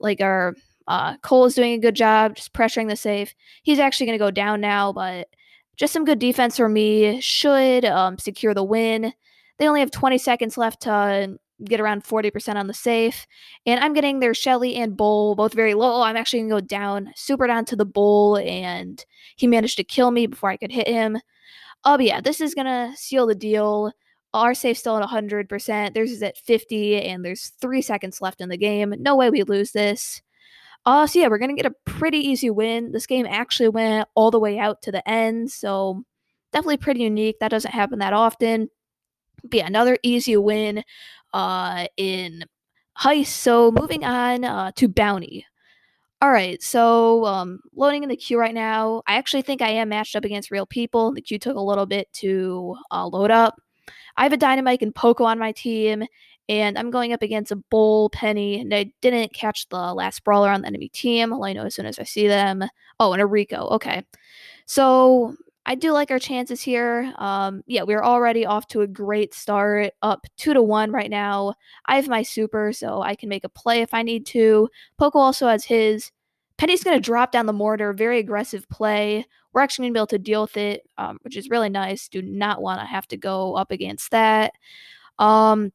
like 0.00 0.20
our 0.20 0.54
uh, 0.86 1.16
Colt 1.18 1.46
is 1.46 1.54
doing 1.54 1.72
a 1.72 1.78
good 1.78 1.94
job 1.94 2.36
just 2.36 2.52
pressuring 2.52 2.88
the 2.90 2.96
safe. 2.96 3.34
He's 3.62 3.78
actually 3.78 4.06
going 4.06 4.18
to 4.18 4.24
go 4.24 4.30
down 4.30 4.60
now, 4.60 4.92
but 4.92 5.28
just 5.76 5.94
some 5.94 6.04
good 6.04 6.18
defense 6.18 6.58
for 6.58 6.68
me 6.68 7.18
should 7.22 7.86
um, 7.86 8.18
secure 8.18 8.52
the 8.52 8.64
win. 8.64 9.14
They 9.56 9.66
only 9.66 9.80
have 9.80 9.90
20 9.90 10.18
seconds 10.18 10.58
left 10.58 10.82
to 10.82 11.38
get 11.64 11.80
around 11.80 12.04
40% 12.04 12.56
on 12.56 12.66
the 12.66 12.74
safe. 12.74 13.26
And 13.66 13.82
I'm 13.82 13.92
getting 13.92 14.20
their 14.20 14.34
Shelly 14.34 14.76
and 14.76 14.96
Bull 14.96 15.34
both 15.34 15.54
very 15.54 15.74
low. 15.74 16.02
I'm 16.02 16.16
actually 16.16 16.40
going 16.40 16.50
to 16.50 16.54
go 16.56 16.60
down, 16.60 17.12
super 17.16 17.46
down 17.46 17.64
to 17.66 17.76
the 17.76 17.84
Bull, 17.84 18.38
and 18.38 19.04
he 19.36 19.46
managed 19.46 19.76
to 19.78 19.84
kill 19.84 20.10
me 20.10 20.26
before 20.26 20.50
I 20.50 20.56
could 20.56 20.72
hit 20.72 20.88
him. 20.88 21.18
Oh, 21.84 21.98
yeah, 21.98 22.20
this 22.20 22.40
is 22.40 22.54
going 22.54 22.66
to 22.66 22.96
seal 22.96 23.26
the 23.26 23.34
deal. 23.34 23.92
Our 24.34 24.54
safe 24.54 24.78
still 24.78 24.96
at 24.96 25.08
100%. 25.08 25.94
Theirs 25.94 26.10
is 26.10 26.22
at 26.22 26.38
50, 26.38 27.02
and 27.02 27.24
there's 27.24 27.52
three 27.60 27.82
seconds 27.82 28.20
left 28.20 28.40
in 28.40 28.48
the 28.48 28.56
game. 28.56 28.94
No 28.98 29.16
way 29.16 29.30
we 29.30 29.42
lose 29.42 29.72
this. 29.72 30.22
Uh, 30.84 31.06
so 31.06 31.20
yeah, 31.20 31.28
we're 31.28 31.38
gonna 31.38 31.54
get 31.54 31.66
a 31.66 31.74
pretty 31.84 32.18
easy 32.18 32.50
win. 32.50 32.92
This 32.92 33.06
game 33.06 33.26
actually 33.26 33.68
went 33.68 34.08
all 34.14 34.30
the 34.30 34.40
way 34.40 34.58
out 34.58 34.82
to 34.82 34.92
the 34.92 35.06
end, 35.08 35.50
so 35.50 36.02
definitely 36.52 36.78
pretty 36.78 37.02
unique. 37.02 37.38
That 37.38 37.50
doesn't 37.50 37.70
happen 37.70 38.00
that 38.00 38.12
often. 38.12 38.68
But 39.44 39.54
yeah, 39.54 39.66
another 39.66 39.98
easy 40.02 40.36
win 40.36 40.82
uh, 41.32 41.86
in 41.96 42.44
Heist. 42.98 43.26
So 43.26 43.70
moving 43.72 44.04
on 44.04 44.44
uh, 44.44 44.72
to 44.76 44.88
Bounty. 44.88 45.46
All 46.20 46.30
right, 46.30 46.62
so 46.62 47.24
um, 47.24 47.58
loading 47.74 48.04
in 48.04 48.08
the 48.08 48.16
queue 48.16 48.38
right 48.38 48.54
now. 48.54 49.02
I 49.08 49.16
actually 49.16 49.42
think 49.42 49.60
I 49.60 49.70
am 49.70 49.88
matched 49.88 50.14
up 50.14 50.24
against 50.24 50.52
real 50.52 50.66
people. 50.66 51.12
The 51.12 51.20
queue 51.20 51.38
took 51.38 51.56
a 51.56 51.60
little 51.60 51.84
bit 51.84 52.12
to 52.14 52.76
uh, 52.92 53.08
load 53.08 53.32
up. 53.32 53.60
I 54.16 54.22
have 54.22 54.32
a 54.32 54.36
Dynamite 54.36 54.82
and 54.82 54.94
Poco 54.94 55.24
on 55.24 55.40
my 55.40 55.50
team, 55.50 56.04
and 56.48 56.78
I'm 56.78 56.92
going 56.92 57.12
up 57.12 57.22
against 57.22 57.50
a 57.50 57.56
Bull, 57.56 58.08
Penny, 58.10 58.60
and 58.60 58.72
I 58.72 58.92
didn't 59.00 59.34
catch 59.34 59.68
the 59.68 59.94
last 59.94 60.22
brawler 60.22 60.50
on 60.50 60.60
the 60.60 60.68
enemy 60.68 60.90
team. 60.90 61.32
I'll 61.32 61.54
know 61.54 61.64
as 61.64 61.74
soon 61.74 61.86
as 61.86 61.98
I 61.98 62.04
see 62.04 62.28
them. 62.28 62.62
Oh, 63.00 63.12
and 63.12 63.22
a 63.22 63.26
Rico. 63.26 63.66
Okay. 63.70 64.04
So 64.66 65.34
I 65.64 65.76
do 65.76 65.92
like 65.92 66.10
our 66.10 66.18
chances 66.18 66.60
here. 66.60 67.12
Um, 67.18 67.62
yeah, 67.66 67.84
we're 67.84 68.02
already 68.02 68.44
off 68.44 68.66
to 68.68 68.80
a 68.80 68.86
great 68.86 69.32
start, 69.32 69.92
up 70.02 70.26
two 70.36 70.54
to 70.54 70.62
one 70.62 70.90
right 70.90 71.10
now. 71.10 71.54
I 71.86 71.96
have 71.96 72.08
my 72.08 72.22
super, 72.22 72.72
so 72.72 73.00
I 73.00 73.14
can 73.14 73.28
make 73.28 73.44
a 73.44 73.48
play 73.48 73.80
if 73.80 73.94
I 73.94 74.02
need 74.02 74.26
to. 74.26 74.68
Poco 74.98 75.18
also 75.18 75.46
has 75.46 75.64
his. 75.64 76.10
Penny's 76.56 76.82
going 76.84 76.96
to 76.96 77.00
drop 77.00 77.32
down 77.32 77.46
the 77.46 77.52
mortar, 77.52 77.92
very 77.92 78.18
aggressive 78.18 78.68
play. 78.68 79.24
We're 79.52 79.60
actually 79.62 79.84
going 79.84 79.92
to 79.92 79.98
be 79.98 80.00
able 80.00 80.06
to 80.08 80.18
deal 80.18 80.42
with 80.42 80.56
it, 80.56 80.82
um, 80.98 81.18
which 81.22 81.36
is 81.36 81.50
really 81.50 81.68
nice. 81.68 82.08
Do 82.08 82.22
not 82.22 82.60
want 82.60 82.80
to 82.80 82.86
have 82.86 83.06
to 83.08 83.16
go 83.16 83.54
up 83.54 83.70
against 83.70 84.10
that. 84.10 84.52
Um, 85.18 85.72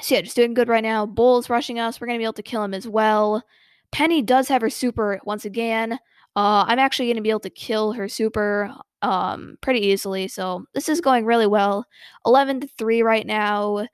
so 0.00 0.14
yeah, 0.14 0.20
just 0.20 0.36
doing 0.36 0.54
good 0.54 0.68
right 0.68 0.82
now. 0.82 1.06
Bull's 1.06 1.50
rushing 1.50 1.78
us. 1.78 2.00
We're 2.00 2.06
going 2.06 2.18
to 2.18 2.20
be 2.20 2.24
able 2.24 2.32
to 2.34 2.42
kill 2.42 2.62
him 2.62 2.74
as 2.74 2.86
well. 2.86 3.42
Penny 3.90 4.22
does 4.22 4.48
have 4.48 4.62
her 4.62 4.70
super 4.70 5.20
once 5.24 5.44
again. 5.44 5.94
Uh, 6.36 6.64
I'm 6.66 6.78
actually 6.78 7.06
going 7.06 7.16
to 7.16 7.22
be 7.22 7.30
able 7.30 7.40
to 7.40 7.50
kill 7.50 7.92
her 7.92 8.08
super 8.08 8.72
um, 9.02 9.58
pretty 9.60 9.80
easily. 9.80 10.28
So 10.28 10.64
this 10.74 10.88
is 10.88 11.00
going 11.00 11.24
really 11.24 11.46
well. 11.46 11.86
11 12.26 12.60
to 12.60 12.68
3 12.78 13.02
right 13.02 13.26
now. 13.26 13.86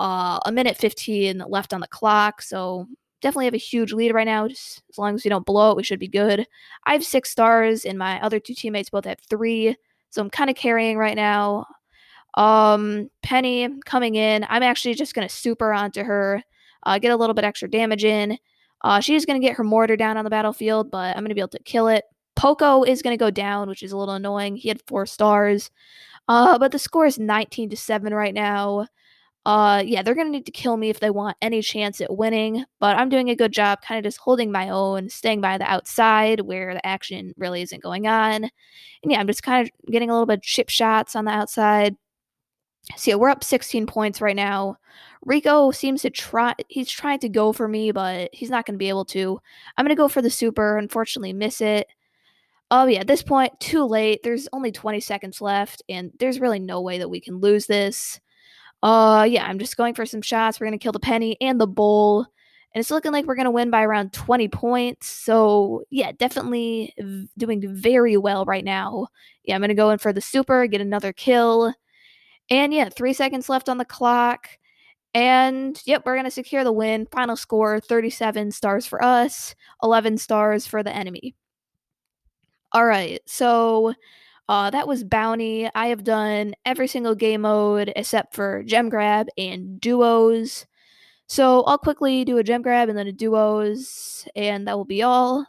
Uh, 0.00 0.38
a 0.46 0.52
minute 0.52 0.76
15 0.76 1.44
left 1.48 1.74
on 1.74 1.80
the 1.80 1.88
clock. 1.88 2.42
So 2.42 2.86
definitely 3.20 3.46
have 3.46 3.54
a 3.54 3.58
huge 3.58 3.92
lead 3.92 4.14
right 4.14 4.26
now. 4.26 4.48
Just 4.48 4.82
as 4.90 4.98
long 4.98 5.14
as 5.14 5.24
we 5.24 5.28
don't 5.28 5.46
blow 5.46 5.72
it, 5.72 5.76
we 5.76 5.82
should 5.82 5.98
be 5.98 6.08
good. 6.08 6.46
I 6.84 6.92
have 6.92 7.04
six 7.04 7.30
stars, 7.30 7.84
and 7.84 7.98
my 7.98 8.20
other 8.22 8.40
two 8.40 8.54
teammates 8.54 8.90
both 8.90 9.04
have 9.04 9.18
three. 9.28 9.76
So 10.10 10.22
I'm 10.22 10.30
kind 10.30 10.50
of 10.50 10.56
carrying 10.56 10.96
right 10.96 11.16
now. 11.16 11.66
Um, 12.34 13.10
Penny 13.22 13.68
coming 13.84 14.14
in. 14.14 14.46
I'm 14.48 14.62
actually 14.62 14.94
just 14.94 15.14
gonna 15.14 15.28
super 15.28 15.72
onto 15.72 16.02
her, 16.04 16.42
uh, 16.84 16.98
get 16.98 17.12
a 17.12 17.16
little 17.16 17.34
bit 17.34 17.44
extra 17.44 17.68
damage 17.68 18.04
in. 18.04 18.38
Uh, 18.82 19.00
she's 19.00 19.26
gonna 19.26 19.40
get 19.40 19.56
her 19.56 19.64
mortar 19.64 19.96
down 19.96 20.16
on 20.16 20.24
the 20.24 20.30
battlefield, 20.30 20.90
but 20.90 21.16
I'm 21.16 21.24
gonna 21.24 21.34
be 21.34 21.40
able 21.40 21.48
to 21.48 21.62
kill 21.64 21.88
it. 21.88 22.04
Poco 22.38 22.84
is 22.84 23.02
gonna 23.02 23.16
go 23.16 23.30
down, 23.30 23.68
which 23.68 23.82
is 23.82 23.90
a 23.92 23.96
little 23.96 24.14
annoying. 24.14 24.56
He 24.56 24.68
had 24.68 24.80
four 24.86 25.06
stars. 25.06 25.70
Uh, 26.28 26.58
but 26.58 26.72
the 26.72 26.78
score 26.78 27.06
is 27.06 27.18
19 27.18 27.70
to 27.70 27.76
7 27.76 28.14
right 28.14 28.34
now. 28.34 28.86
Uh, 29.46 29.82
yeah, 29.84 30.02
they're 30.02 30.14
gonna 30.14 30.30
need 30.30 30.46
to 30.46 30.52
kill 30.52 30.76
me 30.76 30.90
if 30.90 31.00
they 31.00 31.10
want 31.10 31.36
any 31.42 31.62
chance 31.62 32.00
at 32.00 32.16
winning, 32.16 32.64
but 32.80 32.96
I'm 32.96 33.08
doing 33.08 33.30
a 33.30 33.36
good 33.36 33.52
job 33.52 33.80
kind 33.82 33.98
of 33.98 34.04
just 34.04 34.18
holding 34.18 34.52
my 34.52 34.68
own, 34.70 35.08
staying 35.08 35.40
by 35.40 35.58
the 35.58 35.64
outside 35.64 36.42
where 36.42 36.74
the 36.74 36.86
action 36.86 37.34
really 37.38 37.62
isn't 37.62 37.82
going 37.82 38.06
on. 38.06 38.44
And 38.44 39.12
yeah, 39.12 39.18
I'm 39.20 39.26
just 39.26 39.42
kind 39.42 39.66
of 39.66 39.90
getting 39.90 40.10
a 40.10 40.12
little 40.12 40.26
bit 40.26 40.38
of 40.38 40.42
chip 40.42 40.68
shots 40.68 41.16
on 41.16 41.24
the 41.24 41.32
outside. 41.32 41.96
So 42.96 43.10
yeah, 43.10 43.14
we're 43.16 43.30
up 43.30 43.42
16 43.44 43.86
points 43.86 44.20
right 44.20 44.36
now. 44.36 44.76
Rico 45.24 45.70
seems 45.72 46.02
to 46.02 46.10
try 46.10 46.54
he's 46.68 46.90
trying 46.90 47.18
to 47.20 47.28
go 47.28 47.52
for 47.52 47.68
me, 47.68 47.90
but 47.90 48.30
he's 48.32 48.50
not 48.50 48.66
gonna 48.66 48.78
be 48.78 48.88
able 48.88 49.06
to. 49.06 49.40
I'm 49.76 49.84
gonna 49.84 49.96
go 49.96 50.08
for 50.08 50.22
the 50.22 50.30
super, 50.30 50.78
unfortunately 50.78 51.32
miss 51.32 51.60
it. 51.60 51.88
Oh 52.70 52.86
yeah, 52.86 53.00
at 53.00 53.06
this 53.06 53.22
point, 53.22 53.58
too 53.60 53.84
late. 53.84 54.20
There's 54.22 54.48
only 54.52 54.72
20 54.72 55.00
seconds 55.00 55.40
left, 55.40 55.82
and 55.88 56.12
there's 56.18 56.40
really 56.40 56.58
no 56.58 56.80
way 56.82 56.98
that 56.98 57.08
we 57.08 57.20
can 57.20 57.38
lose 57.40 57.66
this. 57.66 58.20
Uh 58.82 59.26
yeah, 59.30 59.46
I'm 59.46 59.58
just 59.58 59.76
going 59.76 59.94
for 59.94 60.06
some 60.06 60.22
shots. 60.22 60.60
We're 60.60 60.66
gonna 60.68 60.78
kill 60.78 60.92
the 60.92 61.00
penny 61.00 61.36
and 61.40 61.60
the 61.60 61.66
bull. 61.68 62.26
And 62.74 62.80
it's 62.80 62.90
looking 62.90 63.12
like 63.12 63.26
we're 63.26 63.36
gonna 63.36 63.50
win 63.52 63.70
by 63.70 63.82
around 63.84 64.12
20 64.14 64.48
points. 64.48 65.08
So 65.08 65.84
yeah, 65.90 66.12
definitely 66.12 66.94
doing 67.38 67.62
very 67.74 68.16
well 68.18 68.44
right 68.46 68.64
now. 68.64 69.08
Yeah, 69.44 69.54
I'm 69.56 69.60
gonna 69.62 69.74
go 69.74 69.90
in 69.90 69.98
for 69.98 70.12
the 70.12 70.20
super, 70.22 70.66
get 70.68 70.80
another 70.82 71.12
kill. 71.12 71.74
And 72.50 72.72
yeah, 72.74 72.88
three 72.90 73.12
seconds 73.14 73.48
left 73.48 73.68
on 73.68 73.78
the 73.78 73.84
clock. 73.84 74.48
And 75.14 75.80
yep, 75.86 76.02
we're 76.06 76.14
going 76.14 76.24
to 76.26 76.30
secure 76.30 76.64
the 76.64 76.72
win. 76.72 77.06
Final 77.12 77.36
score 77.36 77.80
37 77.80 78.52
stars 78.52 78.86
for 78.86 79.02
us, 79.02 79.54
11 79.82 80.18
stars 80.18 80.66
for 80.66 80.82
the 80.82 80.94
enemy. 80.94 81.34
All 82.72 82.84
right, 82.84 83.20
so 83.26 83.94
uh, 84.48 84.70
that 84.70 84.88
was 84.88 85.04
Bounty. 85.04 85.70
I 85.74 85.88
have 85.88 86.04
done 86.04 86.54
every 86.66 86.86
single 86.88 87.14
game 87.14 87.42
mode 87.42 87.92
except 87.96 88.34
for 88.34 88.62
Gem 88.64 88.88
Grab 88.88 89.28
and 89.38 89.80
Duos. 89.80 90.66
So 91.26 91.62
I'll 91.64 91.78
quickly 91.78 92.24
do 92.24 92.38
a 92.38 92.42
Gem 92.42 92.62
Grab 92.62 92.88
and 92.88 92.96
then 92.98 93.06
a 93.06 93.12
Duos, 93.12 94.26
and 94.36 94.66
that 94.66 94.76
will 94.76 94.84
be 94.84 95.02
all. 95.02 95.46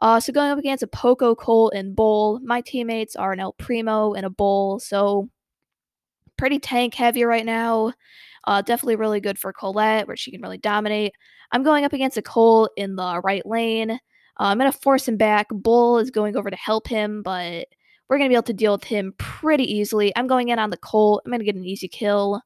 Uh, 0.00 0.20
so 0.20 0.32
going 0.32 0.50
up 0.50 0.58
against 0.58 0.82
a 0.82 0.88
Poco, 0.88 1.34
Colt, 1.34 1.72
and 1.74 1.96
Bull, 1.96 2.40
my 2.42 2.60
teammates 2.60 3.16
are 3.16 3.32
an 3.32 3.40
El 3.40 3.52
Primo 3.54 4.12
and 4.14 4.26
a 4.26 4.30
Bull, 4.30 4.78
so 4.78 5.28
pretty 6.36 6.58
tank 6.58 6.94
heavy 6.94 7.24
right 7.24 7.46
now. 7.46 7.92
Uh, 8.44 8.62
definitely 8.62 8.96
really 8.96 9.20
good 9.20 9.38
for 9.38 9.52
Colette, 9.52 10.06
where 10.06 10.16
she 10.16 10.30
can 10.30 10.42
really 10.42 10.58
dominate. 10.58 11.12
I'm 11.52 11.62
going 11.62 11.84
up 11.84 11.92
against 11.92 12.18
a 12.18 12.22
Colt 12.22 12.70
in 12.76 12.96
the 12.96 13.20
right 13.24 13.44
lane. 13.46 13.98
Uh, 14.38 14.44
I'm 14.44 14.58
going 14.58 14.70
to 14.70 14.78
force 14.78 15.08
him 15.08 15.16
back. 15.16 15.48
Bull 15.50 15.98
is 15.98 16.10
going 16.10 16.36
over 16.36 16.50
to 16.50 16.56
help 16.56 16.86
him, 16.88 17.22
but 17.22 17.66
we're 18.08 18.18
going 18.18 18.28
to 18.28 18.32
be 18.32 18.36
able 18.36 18.42
to 18.44 18.52
deal 18.52 18.72
with 18.72 18.84
him 18.84 19.14
pretty 19.18 19.64
easily. 19.64 20.12
I'm 20.16 20.26
going 20.26 20.50
in 20.50 20.58
on 20.58 20.70
the 20.70 20.76
Colt. 20.76 21.22
I'm 21.24 21.30
going 21.30 21.40
to 21.40 21.44
get 21.44 21.56
an 21.56 21.64
easy 21.64 21.88
kill. 21.88 22.42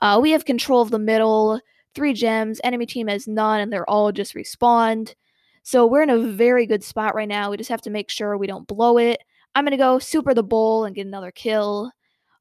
Uh, 0.00 0.18
we 0.22 0.30
have 0.30 0.44
control 0.44 0.82
of 0.82 0.90
the 0.90 0.98
middle. 0.98 1.60
Three 1.94 2.12
gems. 2.12 2.60
Enemy 2.62 2.86
team 2.86 3.08
has 3.08 3.26
none, 3.26 3.60
and 3.60 3.72
they're 3.72 3.88
all 3.88 4.12
just 4.12 4.34
respawned. 4.34 5.14
So 5.62 5.86
we're 5.86 6.02
in 6.02 6.10
a 6.10 6.18
very 6.18 6.66
good 6.66 6.84
spot 6.84 7.14
right 7.14 7.28
now. 7.28 7.50
We 7.50 7.56
just 7.56 7.70
have 7.70 7.82
to 7.82 7.90
make 7.90 8.10
sure 8.10 8.36
we 8.36 8.46
don't 8.46 8.66
blow 8.66 8.98
it. 8.98 9.20
I'm 9.54 9.64
going 9.64 9.72
to 9.72 9.76
go 9.76 9.98
super 9.98 10.32
the 10.32 10.42
bull 10.42 10.84
and 10.84 10.94
get 10.94 11.06
another 11.06 11.32
kill. 11.32 11.90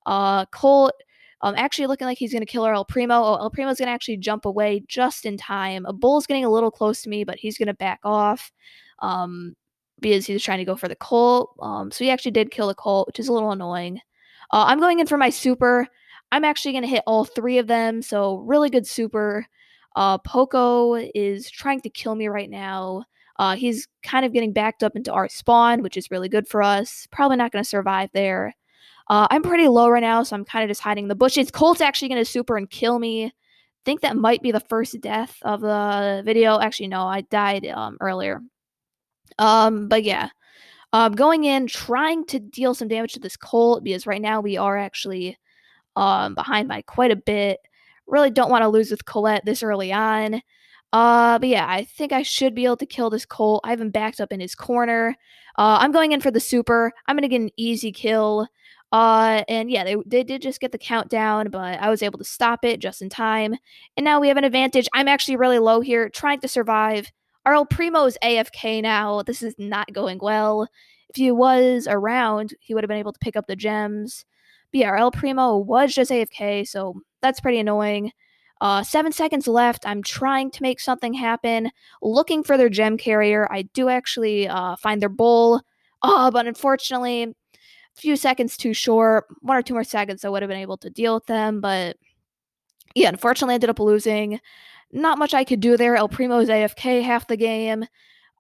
Uh, 0.06 0.46
Colt 0.48 0.94
um, 1.42 1.56
actually 1.58 1.88
looking 1.88 2.06
like 2.06 2.18
he's 2.18 2.32
going 2.32 2.46
to 2.46 2.52
kill 2.52 2.64
our 2.64 2.74
El 2.74 2.86
Primo. 2.86 3.16
Oh, 3.16 3.36
El 3.36 3.52
Primo's 3.52 3.78
going 3.78 3.88
to 3.88 3.94
actually 3.94 4.18
jump 4.18 4.46
away 4.46 4.84
just 4.88 5.26
in 5.26 5.38
time. 5.38 5.86
A 5.86 5.94
Bull's 5.94 6.28
getting 6.28 6.46
a 6.46 6.50
little 6.50 6.72
close 6.72 7.02
to 7.04 7.10
me, 7.10 7.24
but 7.24 7.38
he's 7.38 7.58
going 7.58 7.68
to 7.68 7.74
back 7.74 8.00
off 8.04 8.52
um, 9.02 9.56
because 10.00 10.26
he's 10.26 10.44
trying 10.44 10.60
to 10.60 10.66
go 10.66 10.76
for 10.76 10.88
the 10.88 10.96
Colt. 10.96 11.56
Um, 11.62 11.92
so 11.92 12.04
he 12.04 12.10
actually 12.10 12.32
did 12.32 12.52
kill 12.52 12.68
the 12.68 12.76
Colt, 12.76 13.08
which 13.08 13.20
is 13.20 13.28
a 13.28 13.34
little 13.34 13.52
annoying. 13.52 14.00
Uh, 14.52 14.66
I'm 14.68 14.80
going 14.80 15.00
in 15.00 15.08
for 15.08 15.18
my 15.18 15.30
super. 15.30 15.88
I'm 16.32 16.46
actually 16.46 16.74
going 16.74 16.84
to 16.84 16.90
hit 16.90 17.04
all 17.08 17.26
three 17.26 17.58
of 17.58 17.68
them, 17.68 18.02
so 18.02 18.38
really 18.40 18.70
good 18.70 18.88
super. 18.88 19.46
Uh, 19.96 20.18
Poco 20.20 20.96
is 21.16 21.50
trying 21.50 21.82
to 21.82 21.90
kill 21.90 22.16
me 22.16 22.28
right 22.28 22.50
now. 22.50 23.04
Uh, 23.38 23.56
he's 23.56 23.88
kind 24.04 24.26
of 24.26 24.34
getting 24.34 24.54
backed 24.54 24.84
up 24.84 24.96
into 24.96 25.12
our 25.12 25.30
spawn, 25.30 25.82
which 25.82 25.98
is 25.98 26.12
really 26.12 26.30
good 26.30 26.48
for 26.48 26.62
us. 26.62 27.08
Probably 27.12 27.38
not 27.38 27.52
going 27.52 27.64
to 27.64 27.70
survive 27.70 28.10
there. 28.14 28.54
Uh, 29.08 29.28
I'm 29.32 29.42
pretty 29.42 29.68
low 29.68 29.90
right 29.90 30.02
now, 30.02 30.22
so 30.24 30.36
I'm 30.36 30.46
kind 30.46 30.64
of 30.64 30.70
just 30.70 30.82
hiding 30.82 31.06
in 31.06 31.10
the 31.10 31.16
bushes. 31.16 31.50
Colt's 31.50 31.82
actually 31.82 32.10
going 32.10 32.24
to 32.24 32.30
super 32.30 32.58
and 32.58 32.70
kill 32.70 33.00
me. 33.00 33.34
think 33.86 34.02
that 34.02 34.18
might 34.18 34.44
be 34.44 34.52
the 34.52 34.60
first 34.60 35.00
death 35.02 35.38
of 35.42 35.62
the 35.62 36.22
video. 36.26 36.60
Actually, 36.60 36.90
no, 36.90 37.04
I 37.08 37.22
died 37.22 37.66
um, 37.66 37.98
earlier. 38.02 38.42
Um, 39.38 39.88
but 39.88 40.04
yeah, 40.04 40.30
um, 40.94 41.14
going 41.14 41.44
in, 41.44 41.68
trying 41.68 42.26
to 42.26 42.40
deal 42.40 42.74
some 42.74 42.88
damage 42.88 43.14
to 43.14 43.20
this 43.20 43.38
Colt 43.38 43.84
because 43.84 44.08
right 44.08 44.22
now 44.22 44.42
we 44.42 44.58
are 44.58 44.78
actually 44.78 45.38
um, 45.96 46.36
behind 46.36 46.68
by 46.68 46.82
quite 46.82 47.12
a 47.12 47.16
bit. 47.16 47.60
Really 48.08 48.32
don't 48.32 48.50
want 48.50 48.64
to 48.64 48.70
lose 48.70 48.90
with 48.90 49.06
Colette 49.06 49.46
this 49.46 49.62
early 49.62 49.94
on. 49.94 50.42
Uh, 50.92 51.38
but 51.38 51.50
yeah, 51.50 51.68
I 51.70 51.84
think 51.84 52.12
I 52.12 52.24
should 52.24 52.56
be 52.56 52.66
able 52.66 52.78
to 52.78 52.86
kill 52.86 53.12
this 53.12 53.26
Colt. 53.26 53.62
I 53.64 53.70
haven't 53.70 53.92
backed 53.92 54.20
up 54.20 54.34
in 54.34 54.40
his 54.40 54.56
corner. 54.56 55.16
Uh, 55.58 55.78
I'm 55.82 55.92
going 55.92 56.12
in 56.12 56.22
for 56.22 56.32
the 56.32 56.40
super. 56.40 56.92
I'm 57.08 57.16
gonna 57.16 57.28
get 57.28 57.42
an 57.42 57.52
easy 57.58 57.92
kill. 57.92 58.48
Uh, 58.92 59.44
and 59.48 59.70
yeah, 59.70 59.84
they, 59.84 59.96
they 60.08 60.24
did 60.24 60.42
just 60.42 60.60
get 60.60 60.72
the 60.72 60.78
countdown, 60.80 61.50
but 61.52 61.80
I 61.80 61.92
was 61.92 62.02
able 62.02 62.18
to 62.18 62.24
stop 62.24 62.66
it 62.66 62.80
just 62.80 63.04
in 63.04 63.10
time. 63.10 63.56
And 63.96 64.04
now 64.04 64.20
we 64.20 64.28
have 64.30 64.38
an 64.38 64.44
advantage. 64.44 64.88
I'm 64.94 65.08
actually 65.08 65.36
really 65.36 65.60
low 65.60 65.80
here, 65.80 66.10
trying 66.10 66.40
to 66.40 66.48
survive. 66.48 67.12
El 67.46 67.66
Primo's 67.66 68.18
AFK 68.24 68.82
now. 68.82 69.22
This 69.24 69.42
is 69.42 69.56
not 69.58 69.92
going 69.94 70.20
well. 70.22 70.68
If 71.10 71.16
he 71.16 71.32
was 71.32 71.88
around, 71.90 72.54
he 72.60 72.74
would 72.74 72.84
have 72.84 72.90
been 72.90 72.98
able 72.98 73.14
to 73.14 73.20
pick 73.20 73.36
up 73.36 73.48
the 73.48 73.56
gems. 73.56 74.26
El 74.74 75.12
Primo 75.12 75.58
was 75.58 75.94
just 75.94 76.12
AFK, 76.12 76.68
so 76.68 77.02
that's 77.22 77.40
pretty 77.40 77.60
annoying. 77.60 78.12
Uh, 78.62 78.84
seven 78.84 79.12
seconds 79.12 79.48
left. 79.48 79.88
I'm 79.88 80.04
trying 80.04 80.52
to 80.52 80.62
make 80.62 80.80
something 80.80 81.14
happen, 81.14 81.72
looking 82.02 82.44
for 82.44 82.58
their 82.58 82.70
gem 82.70 82.98
carrier. 82.98 83.48
I 83.52 83.64
do 83.64 83.90
actually 83.90 84.48
uh, 84.48 84.76
find 84.76 85.02
their 85.02 85.10
bull, 85.10 85.62
uh, 86.02 86.30
but 86.30 86.46
unfortunately, 86.46 87.24
a 87.24 87.34
few 87.96 88.16
seconds 88.16 88.58
too 88.58 88.74
short. 88.74 89.26
One 89.42 89.58
or 89.58 89.62
two 89.62 89.74
more 89.74 89.84
seconds, 89.84 90.26
I 90.26 90.30
would 90.30 90.42
have 90.42 90.50
been 90.50 90.58
able 90.60 90.78
to 90.78 90.90
deal 90.90 91.16
with 91.16 91.26
them, 91.26 91.62
but 91.62 91.98
yeah, 92.96 93.10
unfortunately, 93.10 93.54
I 93.54 93.56
ended 93.56 93.70
up 93.70 93.80
losing. 93.80 94.40
Not 94.92 95.20
much 95.20 95.34
I 95.34 95.44
could 95.44 95.60
do 95.60 95.78
there. 95.78 95.96
El 95.96 96.10
Primo's 96.10 96.50
AFK 96.50 97.04
half 97.04 97.28
the 97.28 97.38
game. 97.38 97.86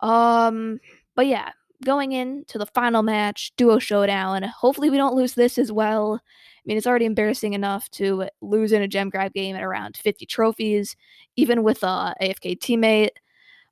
Um, 0.02 0.80
but 1.16 1.28
yeah, 1.28 1.52
going 1.84 2.12
into 2.12 2.58
the 2.58 2.66
final 2.66 3.04
match, 3.04 3.52
duo 3.58 3.80
showdown. 3.80 4.44
Hopefully, 4.44 4.90
we 4.90 4.98
don't 4.98 5.16
lose 5.16 5.34
this 5.34 5.58
as 5.58 5.72
well. 5.72 6.22
I 6.24 6.62
mean, 6.66 6.78
it's 6.78 6.88
already 6.88 7.06
embarrassing 7.06 7.54
enough 7.54 7.90
to 7.92 8.28
lose 8.42 8.72
in 8.72 8.82
a 8.82 8.88
gem 8.88 9.10
grab 9.10 9.34
game 9.34 9.56
at 9.56 9.64
around 9.64 9.98
50 9.98 10.26
trophies, 10.26 10.96
even 11.36 11.64
with 11.64 11.84
a 11.84 12.14
AFK 12.22 12.60
teammate. 12.60 13.10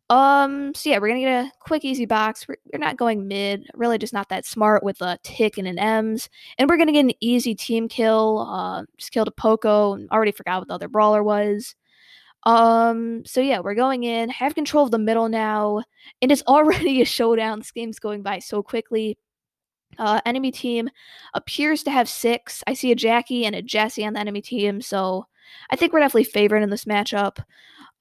Um, 0.10 0.74
so 0.74 0.90
yeah, 0.90 1.00
we're 1.00 1.10
gonna 1.10 1.20
get 1.20 1.46
a 1.46 1.52
quick, 1.60 1.84
easy 1.84 2.06
box. 2.06 2.48
We're, 2.48 2.56
we're 2.72 2.80
not 2.80 2.96
going 2.96 3.28
mid, 3.28 3.68
really 3.74 3.98
just 3.98 4.14
not 4.14 4.30
that 4.30 4.46
smart 4.46 4.82
with 4.82 5.02
a 5.02 5.20
tick 5.24 5.58
and 5.58 5.68
an 5.68 5.76
Emz. 5.76 6.30
And 6.58 6.70
we're 6.70 6.78
gonna 6.78 6.94
get 6.94 7.06
an 7.06 7.12
easy 7.20 7.54
team 7.54 7.90
kill. 7.90 8.48
Uh, 8.50 8.86
just 8.98 9.12
killed 9.12 9.28
a 9.28 9.32
Poco, 9.32 10.00
already 10.10 10.32
forgot 10.32 10.60
what 10.60 10.70
the 10.70 10.74
other 10.74 10.88
brawler 10.88 11.24
was. 11.24 11.76
Um, 12.48 13.26
so 13.26 13.42
yeah, 13.42 13.60
we're 13.60 13.76
going 13.76 14.06
in, 14.06 14.30
have 14.30 14.56
control 14.56 14.86
of 14.86 14.92
the 14.92 14.98
middle 14.98 15.28
now, 15.28 15.84
and 16.22 16.32
it's 16.32 16.44
already 16.48 17.02
a 17.02 17.06
showdown. 17.06 17.60
This 17.60 17.72
game's 17.72 18.00
going 18.00 18.24
by 18.24 18.40
so 18.40 18.64
quickly. 18.64 19.18
Uh, 20.00 20.22
enemy 20.26 20.52
team 20.52 20.90
appears 21.34 21.84
to 21.84 21.92
have 21.92 22.08
six. 22.08 22.64
I 22.66 22.74
see 22.74 22.92
a 22.92 22.96
Jackie 22.96 23.46
and 23.46 23.54
a 23.56 23.62
Jessie 23.62 24.06
on 24.06 24.14
the 24.14 24.22
enemy 24.22 24.42
team, 24.42 24.80
so 24.80 25.26
I 25.72 25.76
think 25.76 25.92
we're 25.92 26.00
definitely 26.00 26.24
favored 26.24 26.64
in 26.64 26.70
this 26.70 26.86
matchup. 26.86 27.40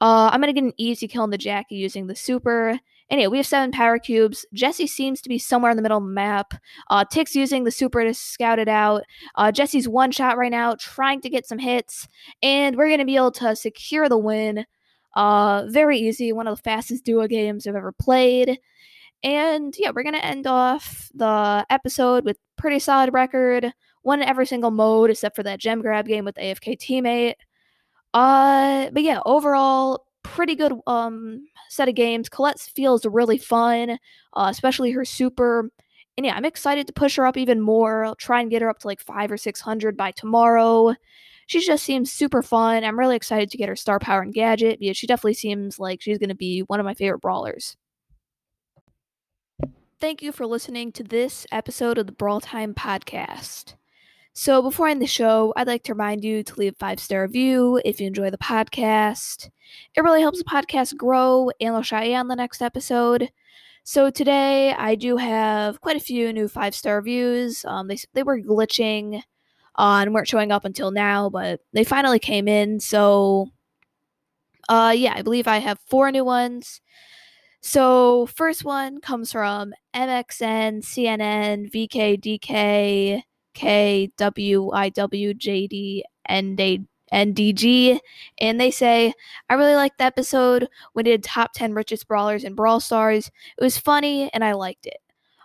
Uh, 0.00 0.30
I'm 0.32 0.40
gonna 0.40 0.52
get 0.52 0.62
an 0.62 0.74
easy 0.76 1.08
kill 1.08 1.22
on 1.24 1.30
the 1.30 1.38
Jackie 1.38 1.76
using 1.76 2.06
the 2.06 2.14
super. 2.14 2.78
Anyway, 3.08 3.28
we 3.28 3.36
have 3.36 3.46
seven 3.46 3.70
power 3.70 3.98
cubes. 3.98 4.44
Jessie 4.52 4.86
seems 4.86 5.20
to 5.20 5.28
be 5.28 5.38
somewhere 5.38 5.70
in 5.70 5.76
the 5.76 5.82
middle 5.82 5.98
of 5.98 6.04
the 6.04 6.10
map. 6.10 6.54
Uh, 6.90 7.04
Tick's 7.04 7.36
using 7.36 7.64
the 7.64 7.70
super 7.70 8.02
to 8.02 8.12
scout 8.12 8.58
it 8.58 8.68
out. 8.68 9.02
Uh, 9.36 9.52
Jessie's 9.52 9.88
one 9.88 10.10
shot 10.10 10.36
right 10.36 10.50
now, 10.50 10.74
trying 10.78 11.20
to 11.20 11.30
get 11.30 11.46
some 11.46 11.58
hits, 11.58 12.08
and 12.42 12.76
we're 12.76 12.90
gonna 12.90 13.04
be 13.04 13.16
able 13.16 13.30
to 13.32 13.54
secure 13.54 14.08
the 14.08 14.18
win. 14.18 14.66
Uh, 15.14 15.64
very 15.68 15.98
easy, 15.98 16.32
one 16.32 16.46
of 16.46 16.56
the 16.56 16.62
fastest 16.62 17.04
duo 17.04 17.26
games 17.26 17.66
I've 17.66 17.76
ever 17.76 17.92
played. 17.92 18.58
And 19.22 19.74
yeah, 19.78 19.90
we're 19.94 20.02
gonna 20.02 20.18
end 20.18 20.46
off 20.46 21.08
the 21.14 21.64
episode 21.70 22.24
with 22.24 22.38
pretty 22.56 22.80
solid 22.80 23.12
record. 23.12 23.72
Won 24.02 24.22
every 24.22 24.46
single 24.46 24.70
mode 24.70 25.10
except 25.10 25.36
for 25.36 25.42
that 25.44 25.60
gem 25.60 25.80
grab 25.80 26.06
game 26.06 26.24
with 26.24 26.36
AFK 26.36 26.76
teammate. 26.78 27.34
Uh, 28.14 28.90
but 28.92 29.02
yeah, 29.02 29.20
overall, 29.26 30.06
pretty 30.26 30.54
good 30.54 30.72
um 30.86 31.46
set 31.68 31.88
of 31.88 31.94
games. 31.94 32.28
Colette 32.28 32.60
feels 32.60 33.04
really 33.06 33.38
fun, 33.38 33.98
uh, 34.34 34.48
especially 34.50 34.90
her 34.92 35.04
super. 35.04 35.70
And 36.16 36.24
yeah, 36.24 36.34
I'm 36.34 36.44
excited 36.46 36.86
to 36.86 36.92
push 36.92 37.16
her 37.16 37.26
up 37.26 37.36
even 37.36 37.60
more. 37.60 38.04
I'll 38.04 38.14
try 38.14 38.40
and 38.40 38.50
get 38.50 38.62
her 38.62 38.70
up 38.70 38.78
to 38.80 38.86
like 38.86 39.00
five 39.00 39.30
or 39.30 39.36
six 39.36 39.60
hundred 39.60 39.96
by 39.96 40.12
tomorrow. 40.12 40.94
She 41.46 41.60
just 41.60 41.84
seems 41.84 42.10
super 42.10 42.42
fun. 42.42 42.82
I'm 42.82 42.98
really 42.98 43.16
excited 43.16 43.50
to 43.50 43.56
get 43.56 43.68
her 43.68 43.76
star 43.76 43.98
power 43.98 44.22
and 44.22 44.34
gadget 44.34 44.80
because 44.80 44.96
she 44.96 45.06
definitely 45.06 45.34
seems 45.34 45.78
like 45.78 46.00
she's 46.02 46.18
going 46.18 46.30
to 46.30 46.34
be 46.34 46.60
one 46.60 46.80
of 46.80 46.86
my 46.86 46.94
favorite 46.94 47.20
brawlers. 47.20 47.76
Thank 50.00 50.22
you 50.22 50.32
for 50.32 50.44
listening 50.44 50.92
to 50.92 51.04
this 51.04 51.46
episode 51.52 51.98
of 51.98 52.06
the 52.06 52.12
Brawl 52.12 52.40
Time 52.40 52.74
podcast. 52.74 53.74
So, 54.38 54.60
before 54.60 54.86
I 54.86 54.90
end 54.90 55.00
the 55.00 55.06
show, 55.06 55.54
I'd 55.56 55.66
like 55.66 55.82
to 55.84 55.94
remind 55.94 56.22
you 56.22 56.42
to 56.42 56.60
leave 56.60 56.74
a 56.74 56.76
five 56.76 57.00
star 57.00 57.22
review 57.22 57.80
if 57.86 57.98
you 57.98 58.06
enjoy 58.06 58.28
the 58.28 58.36
podcast. 58.36 59.48
It 59.94 60.02
really 60.02 60.20
helps 60.20 60.36
the 60.36 60.44
podcast 60.44 60.94
grow, 60.98 61.48
and 61.58 61.74
I'll 61.74 61.80
shout 61.80 62.06
you 62.06 62.16
on 62.16 62.28
the 62.28 62.36
next 62.36 62.60
episode. 62.60 63.30
So, 63.82 64.10
today 64.10 64.74
I 64.74 64.94
do 64.94 65.16
have 65.16 65.80
quite 65.80 65.96
a 65.96 66.00
few 66.00 66.34
new 66.34 66.48
five 66.48 66.74
star 66.74 66.96
reviews. 66.96 67.64
Um, 67.64 67.88
they, 67.88 67.96
they 68.12 68.22
were 68.24 68.38
glitching 68.38 69.22
and 69.78 70.12
weren't 70.12 70.28
showing 70.28 70.52
up 70.52 70.66
until 70.66 70.90
now, 70.90 71.30
but 71.30 71.60
they 71.72 71.82
finally 71.82 72.18
came 72.18 72.46
in. 72.46 72.78
So, 72.78 73.48
uh, 74.68 74.92
yeah, 74.94 75.14
I 75.16 75.22
believe 75.22 75.48
I 75.48 75.60
have 75.60 75.78
four 75.88 76.12
new 76.12 76.26
ones. 76.26 76.82
So, 77.62 78.26
first 78.26 78.66
one 78.66 79.00
comes 79.00 79.32
from 79.32 79.72
MXN, 79.94 80.82
CNN, 80.82 81.70
VK, 83.56 84.12
NDG, 87.12 87.98
and 88.38 88.60
they 88.60 88.70
say, 88.70 89.12
I 89.48 89.54
really 89.54 89.74
liked 89.74 89.98
the 89.98 90.04
episode 90.04 90.68
it 90.94 91.02
did 91.04 91.22
top 91.22 91.52
10 91.54 91.74
richest 91.74 92.08
brawlers 92.08 92.44
and 92.44 92.56
Brawl 92.56 92.80
Stars. 92.80 93.30
It 93.58 93.64
was 93.64 93.78
funny 93.78 94.30
and 94.32 94.44
I 94.44 94.52
liked 94.52 94.86
it. 94.86 94.98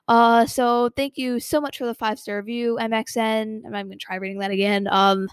Uh, 0.07 0.45
so 0.45 0.89
thank 0.97 1.17
you 1.17 1.39
so 1.39 1.61
much 1.61 1.77
for 1.77 1.85
the 1.85 1.93
five 1.93 2.19
star 2.19 2.37
review, 2.37 2.77
MXN. 2.81 3.61
I'm 3.65 3.71
gonna 3.71 3.95
try 3.95 4.15
reading 4.15 4.39
that 4.39 4.51
again. 4.51 4.87
Um, 4.91 5.29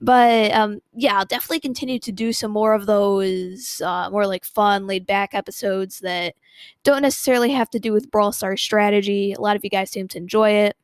but 0.00 0.50
um, 0.52 0.80
yeah, 0.94 1.18
I'll 1.18 1.26
definitely 1.26 1.60
continue 1.60 1.98
to 2.00 2.10
do 2.10 2.32
some 2.32 2.50
more 2.50 2.72
of 2.74 2.86
those 2.86 3.80
uh, 3.84 4.10
more 4.10 4.26
like 4.26 4.44
fun, 4.44 4.86
laid 4.86 5.06
back 5.06 5.34
episodes 5.34 6.00
that 6.00 6.34
don't 6.82 7.02
necessarily 7.02 7.52
have 7.52 7.70
to 7.70 7.78
do 7.78 7.92
with 7.92 8.10
Brawl 8.10 8.32
Stars 8.32 8.62
strategy. 8.62 9.32
A 9.32 9.40
lot 9.40 9.54
of 9.54 9.62
you 9.62 9.70
guys 9.70 9.90
seem 9.90 10.08
to 10.08 10.18
enjoy 10.18 10.50
it. 10.50 10.76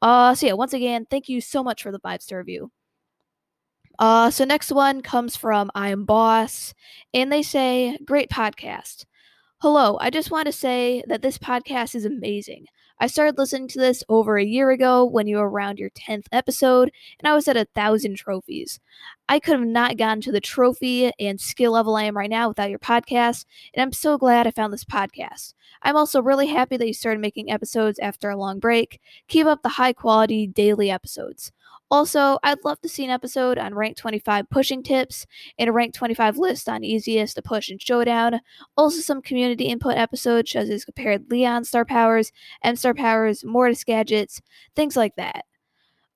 Uh, 0.00 0.34
so 0.34 0.46
yeah, 0.46 0.52
once 0.52 0.72
again, 0.72 1.06
thank 1.10 1.28
you 1.28 1.40
so 1.40 1.62
much 1.62 1.82
for 1.82 1.92
the 1.92 1.98
five 1.98 2.22
star 2.22 2.38
review. 2.38 2.70
Uh, 3.98 4.30
so 4.30 4.44
next 4.44 4.70
one 4.70 5.00
comes 5.00 5.36
from 5.36 5.70
I 5.74 5.88
am 5.90 6.04
Boss, 6.04 6.72
and 7.12 7.32
they 7.32 7.42
say, 7.42 7.98
"Great 8.04 8.30
podcast." 8.30 9.04
Hello, 9.60 9.98
I 10.00 10.10
just 10.10 10.30
want 10.30 10.46
to 10.46 10.52
say 10.52 11.02
that 11.08 11.22
this 11.22 11.36
podcast 11.38 11.96
is 11.96 12.04
amazing. 12.04 12.66
I 13.00 13.08
started 13.08 13.38
listening 13.38 13.68
to 13.68 13.78
this 13.80 14.04
over 14.08 14.36
a 14.38 14.44
year 14.44 14.70
ago 14.70 15.04
when 15.04 15.26
you 15.26 15.36
were 15.38 15.48
around 15.50 15.78
your 15.78 15.90
10th 15.90 16.28
episode, 16.32 16.92
and 17.18 17.28
I 17.28 17.34
was 17.34 17.48
at 17.48 17.56
a 17.56 17.66
thousand 17.74 18.16
trophies. 18.16 18.80
I 19.30 19.40
could 19.40 19.58
have 19.58 19.68
not 19.68 19.98
gotten 19.98 20.22
to 20.22 20.32
the 20.32 20.40
trophy 20.40 21.10
and 21.20 21.38
skill 21.40 21.72
level 21.72 21.96
I 21.96 22.04
am 22.04 22.16
right 22.16 22.30
now 22.30 22.48
without 22.48 22.70
your 22.70 22.78
podcast, 22.78 23.44
and 23.74 23.82
I'm 23.82 23.92
so 23.92 24.16
glad 24.16 24.46
I 24.46 24.50
found 24.50 24.72
this 24.72 24.84
podcast. 24.84 25.52
I'm 25.82 25.96
also 25.96 26.22
really 26.22 26.46
happy 26.46 26.76
that 26.78 26.86
you 26.86 26.94
started 26.94 27.20
making 27.20 27.50
episodes 27.50 27.98
after 27.98 28.30
a 28.30 28.36
long 28.36 28.58
break. 28.58 29.00
Keep 29.28 29.46
up 29.46 29.62
the 29.62 29.68
high 29.68 29.92
quality 29.92 30.46
daily 30.46 30.90
episodes. 30.90 31.52
Also, 31.90 32.38
I'd 32.42 32.64
love 32.64 32.80
to 32.82 32.88
see 32.88 33.04
an 33.04 33.10
episode 33.10 33.56
on 33.56 33.74
rank 33.74 33.96
25 33.96 34.50
pushing 34.50 34.82
tips 34.82 35.26
and 35.58 35.70
a 35.70 35.72
rank 35.72 35.94
25 35.94 36.36
list 36.36 36.68
on 36.68 36.84
easiest 36.84 37.36
to 37.36 37.42
push 37.42 37.70
in 37.70 37.78
Showdown. 37.78 38.40
Also, 38.76 39.00
some 39.00 39.22
community 39.22 39.64
input 39.64 39.96
episodes 39.96 40.50
such 40.50 40.68
as 40.70 40.84
compared 40.84 41.30
Leon 41.30 41.64
star 41.64 41.84
powers, 41.84 42.30
M 42.62 42.76
star 42.76 42.94
powers, 42.94 43.44
Mortis 43.44 43.84
gadgets, 43.84 44.42
things 44.74 44.96
like 44.96 45.16
that. 45.16 45.44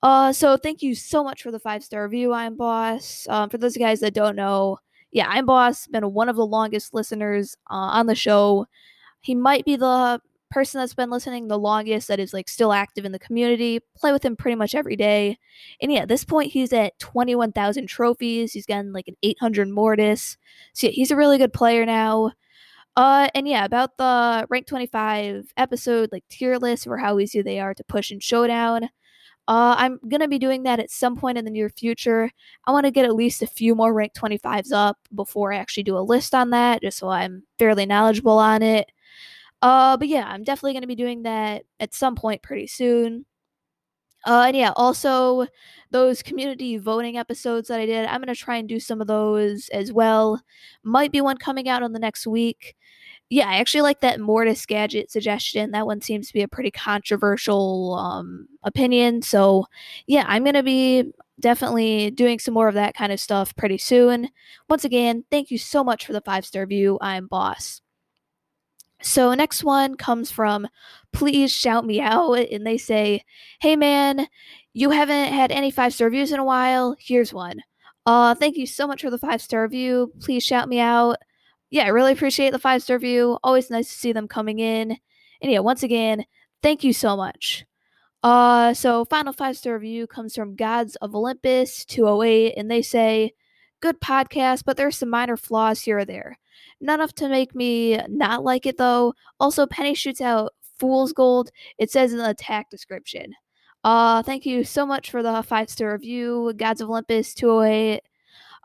Uh, 0.02 0.32
so 0.32 0.56
thank 0.56 0.82
you 0.82 0.94
so 0.94 1.22
much 1.22 1.42
for 1.42 1.50
the 1.52 1.60
five 1.60 1.84
star 1.84 2.02
review, 2.04 2.32
I'm 2.32 2.56
Boss. 2.56 3.26
Um, 3.28 3.48
for 3.50 3.58
those 3.58 3.76
guys 3.76 4.00
that 4.00 4.14
don't 4.14 4.34
know, 4.36 4.78
yeah, 5.12 5.26
I'm 5.28 5.46
Boss, 5.46 5.86
been 5.86 6.12
one 6.12 6.28
of 6.28 6.36
the 6.36 6.46
longest 6.46 6.92
listeners 6.92 7.56
uh, 7.70 7.74
on 7.74 8.06
the 8.06 8.14
show. 8.14 8.66
He 9.20 9.34
might 9.34 9.64
be 9.64 9.76
the 9.76 10.20
person 10.50 10.80
that's 10.80 10.94
been 10.94 11.08
listening 11.10 11.48
the 11.48 11.58
longest 11.58 12.08
that 12.08 12.20
is 12.20 12.34
like 12.34 12.48
still 12.48 12.72
active 12.72 13.04
in 13.04 13.12
the 13.12 13.18
community. 13.18 13.80
Play 13.96 14.12
with 14.12 14.24
him 14.24 14.36
pretty 14.36 14.56
much 14.56 14.74
every 14.74 14.96
day. 14.96 15.38
And 15.80 15.92
yeah, 15.92 16.00
at 16.00 16.08
this 16.08 16.24
point 16.24 16.52
he's 16.52 16.72
at 16.72 16.98
21,000 16.98 17.86
trophies. 17.86 18.52
He's 18.52 18.66
gotten 18.66 18.92
like 18.92 19.08
an 19.08 19.16
800 19.22 19.68
mortis. 19.68 20.36
So 20.74 20.88
yeah, 20.88 20.92
he's 20.92 21.10
a 21.10 21.16
really 21.16 21.38
good 21.38 21.52
player 21.52 21.86
now. 21.86 22.32
Uh, 22.96 23.28
and 23.34 23.48
yeah, 23.48 23.64
about 23.64 23.96
the 23.96 24.46
rank 24.50 24.66
25 24.66 25.52
episode, 25.56 26.10
like 26.12 26.24
tier 26.28 26.58
list 26.58 26.84
for 26.84 26.98
how 26.98 27.18
easy 27.18 27.40
they 27.40 27.58
are 27.60 27.72
to 27.72 27.84
push 27.84 28.10
in 28.10 28.20
Showdown. 28.20 28.90
Uh, 29.48 29.74
I'm 29.76 29.98
gonna 30.08 30.28
be 30.28 30.38
doing 30.38 30.62
that 30.64 30.78
at 30.78 30.90
some 30.90 31.16
point 31.16 31.36
in 31.36 31.44
the 31.44 31.50
near 31.50 31.68
future. 31.68 32.30
I 32.64 32.72
want 32.72 32.86
to 32.86 32.92
get 32.92 33.04
at 33.04 33.14
least 33.14 33.42
a 33.42 33.46
few 33.46 33.74
more 33.74 33.92
rank 33.92 34.14
25s 34.14 34.72
up 34.72 34.96
before 35.14 35.52
I 35.52 35.56
actually 35.56 35.82
do 35.82 35.98
a 35.98 36.00
list 36.00 36.34
on 36.34 36.50
that, 36.50 36.82
just 36.82 36.98
so 36.98 37.08
I'm 37.08 37.42
fairly 37.58 37.84
knowledgeable 37.86 38.38
on 38.38 38.62
it. 38.62 38.90
Uh, 39.62 39.96
but 39.96 40.08
yeah, 40.08 40.26
I'm 40.28 40.44
definitely 40.44 40.74
gonna 40.74 40.86
be 40.86 40.94
doing 40.96 41.22
that 41.24 41.64
at 41.80 41.94
some 41.94 42.14
point 42.16 42.42
pretty 42.42 42.66
soon. 42.68 43.26
Uh, 44.24 44.44
and 44.46 44.56
yeah, 44.56 44.72
also 44.76 45.46
those 45.90 46.22
community 46.22 46.76
voting 46.78 47.18
episodes 47.18 47.68
that 47.68 47.80
I 47.80 47.86
did, 47.86 48.06
I'm 48.06 48.20
gonna 48.20 48.34
try 48.36 48.56
and 48.56 48.68
do 48.68 48.78
some 48.78 49.00
of 49.00 49.08
those 49.08 49.68
as 49.70 49.92
well. 49.92 50.40
Might 50.84 51.10
be 51.12 51.20
one 51.20 51.36
coming 51.38 51.68
out 51.68 51.82
on 51.82 51.92
the 51.92 51.98
next 51.98 52.26
week 52.26 52.76
yeah, 53.30 53.48
I 53.48 53.56
actually 53.56 53.80
like 53.80 54.00
that 54.00 54.20
Mortis 54.20 54.66
gadget 54.66 55.10
suggestion. 55.10 55.70
That 55.70 55.86
one 55.86 56.02
seems 56.02 56.28
to 56.28 56.34
be 56.34 56.42
a 56.42 56.48
pretty 56.48 56.70
controversial 56.70 57.94
um, 57.94 58.46
opinion. 58.62 59.22
So, 59.22 59.64
yeah, 60.06 60.24
I'm 60.28 60.44
going 60.44 60.54
to 60.54 60.62
be 60.62 61.12
definitely 61.40 62.10
doing 62.10 62.38
some 62.38 62.52
more 62.52 62.68
of 62.68 62.74
that 62.74 62.94
kind 62.94 63.10
of 63.10 63.18
stuff 63.18 63.56
pretty 63.56 63.78
soon. 63.78 64.28
Once 64.68 64.84
again, 64.84 65.24
thank 65.30 65.50
you 65.50 65.56
so 65.56 65.82
much 65.82 66.04
for 66.04 66.12
the 66.12 66.20
five 66.20 66.44
star 66.44 66.66
view. 66.66 66.98
I'm 67.00 67.26
Boss. 67.26 67.80
So, 69.00 69.32
next 69.32 69.64
one 69.64 69.96
comes 69.96 70.30
from 70.30 70.68
Please 71.14 71.50
Shout 71.50 71.86
Me 71.86 72.02
Out. 72.02 72.34
And 72.34 72.66
they 72.66 72.76
say, 72.76 73.24
Hey 73.60 73.76
man, 73.76 74.26
you 74.74 74.90
haven't 74.90 75.32
had 75.32 75.50
any 75.50 75.70
five 75.70 75.94
star 75.94 76.06
reviews 76.06 76.32
in 76.32 76.38
a 76.38 76.44
while. 76.44 76.96
Here's 76.98 77.32
one. 77.32 77.62
Uh, 78.04 78.34
thank 78.34 78.58
you 78.58 78.66
so 78.66 78.86
much 78.86 79.00
for 79.00 79.10
the 79.10 79.16
five 79.16 79.40
star 79.40 79.62
review. 79.62 80.12
Please 80.20 80.42
shout 80.42 80.68
me 80.68 80.80
out 80.80 81.16
yeah, 81.72 81.84
I 81.84 81.88
really 81.88 82.12
appreciate 82.12 82.50
the 82.50 82.58
five 82.58 82.82
star 82.82 82.98
review. 82.98 83.38
Always 83.42 83.70
nice 83.70 83.88
to 83.88 83.98
see 83.98 84.12
them 84.12 84.28
coming 84.28 84.58
in. 84.58 84.98
And 85.40 85.50
yeah, 85.50 85.60
once 85.60 85.82
again, 85.82 86.26
thank 86.62 86.84
you 86.84 86.92
so 86.92 87.16
much. 87.16 87.64
Uh, 88.22 88.74
so 88.74 89.06
final 89.06 89.32
five 89.32 89.56
star 89.56 89.72
review 89.72 90.06
comes 90.06 90.36
from 90.36 90.54
Gods 90.54 90.96
of 90.96 91.14
Olympus 91.14 91.86
208, 91.86 92.52
and 92.58 92.70
they 92.70 92.82
say, 92.82 93.32
Good 93.80 94.02
podcast, 94.02 94.64
but 94.66 94.76
there's 94.76 94.98
some 94.98 95.08
minor 95.08 95.38
flaws 95.38 95.80
here 95.80 95.98
or 95.98 96.04
there. 96.04 96.38
Not 96.78 97.00
enough 97.00 97.14
to 97.14 97.28
make 97.30 97.54
me 97.54 97.98
not 98.06 98.44
like 98.44 98.66
it 98.66 98.76
though. 98.76 99.14
Also, 99.40 99.66
Penny 99.66 99.94
shoots 99.94 100.20
out 100.20 100.52
Fool's 100.78 101.14
Gold. 101.14 101.50
It 101.78 101.90
says 101.90 102.12
in 102.12 102.18
the 102.18 102.28
attack 102.28 102.68
description. 102.68 103.32
Uh, 103.82 104.22
thank 104.22 104.44
you 104.44 104.62
so 104.62 104.84
much 104.84 105.10
for 105.10 105.22
the 105.22 105.42
five 105.42 105.70
star 105.70 105.92
review, 105.92 106.52
Gods 106.54 106.82
of 106.82 106.90
Olympus 106.90 107.32
208. 107.32 108.02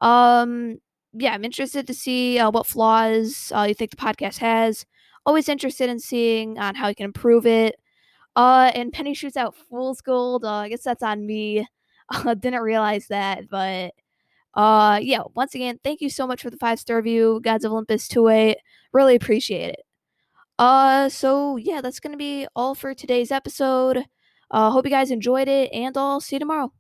Um, 0.02 0.80
yeah, 1.18 1.34
I'm 1.34 1.46
interested 1.46 1.88
to 1.88 1.94
see 1.94 2.40
uh, 2.40 2.52
what 2.52 2.68
flaws 2.68 3.52
uh, 3.56 3.64
you 3.68 3.74
think 3.74 3.92
the 3.92 3.98
podcast 3.98 4.38
has. 4.40 4.86
Always 5.26 5.50
interested 5.50 5.90
in 5.90 6.00
seeing 6.00 6.58
on 6.58 6.76
how 6.76 6.88
you 6.88 6.96
can 6.96 7.06
improve 7.06 7.46
it. 7.46 7.76
Uh, 8.36 8.72
and 8.76 8.94
Penny 8.94 9.14
shoots 9.14 9.36
out 9.38 9.56
Fool's 9.56 10.02
Gold. 10.02 10.46
Uh, 10.46 10.54
I 10.54 10.70
guess 10.70 10.84
that's 10.84 11.04
on 11.04 11.26
me. 11.26 11.68
Uh, 12.10 12.34
didn't 12.36 12.62
realize 12.62 13.08
that, 13.08 13.50
but 13.50 13.92
uh, 14.54 14.98
yeah. 15.02 15.24
Once 15.36 15.54
again, 15.56 15.78
thank 15.84 16.00
you 16.00 16.10
so 16.10 16.26
much 16.26 16.42
for 16.42 16.50
the 16.50 16.56
five 16.56 16.80
star 16.80 16.96
review, 16.96 17.42
Gods 17.44 17.66
of 17.66 17.74
Olympus 17.74 18.08
2-8. 18.08 18.56
Really 18.94 19.16
appreciate 19.16 19.72
it. 19.72 19.82
Uh, 20.58 21.10
so 21.10 21.58
yeah, 21.58 21.82
that's 21.82 22.00
gonna 22.00 22.16
be 22.16 22.48
all 22.56 22.76
for 22.76 22.94
today's 22.94 23.30
episode. 23.30 24.06
Uh, 24.50 24.72
hope 24.72 24.86
you 24.86 24.90
guys 24.92 25.12
enjoyed 25.12 25.50
it, 25.50 25.70
and 25.74 25.98
I'll 25.98 26.22
see 26.22 26.38
you 26.38 26.40
tomorrow. 26.40 26.72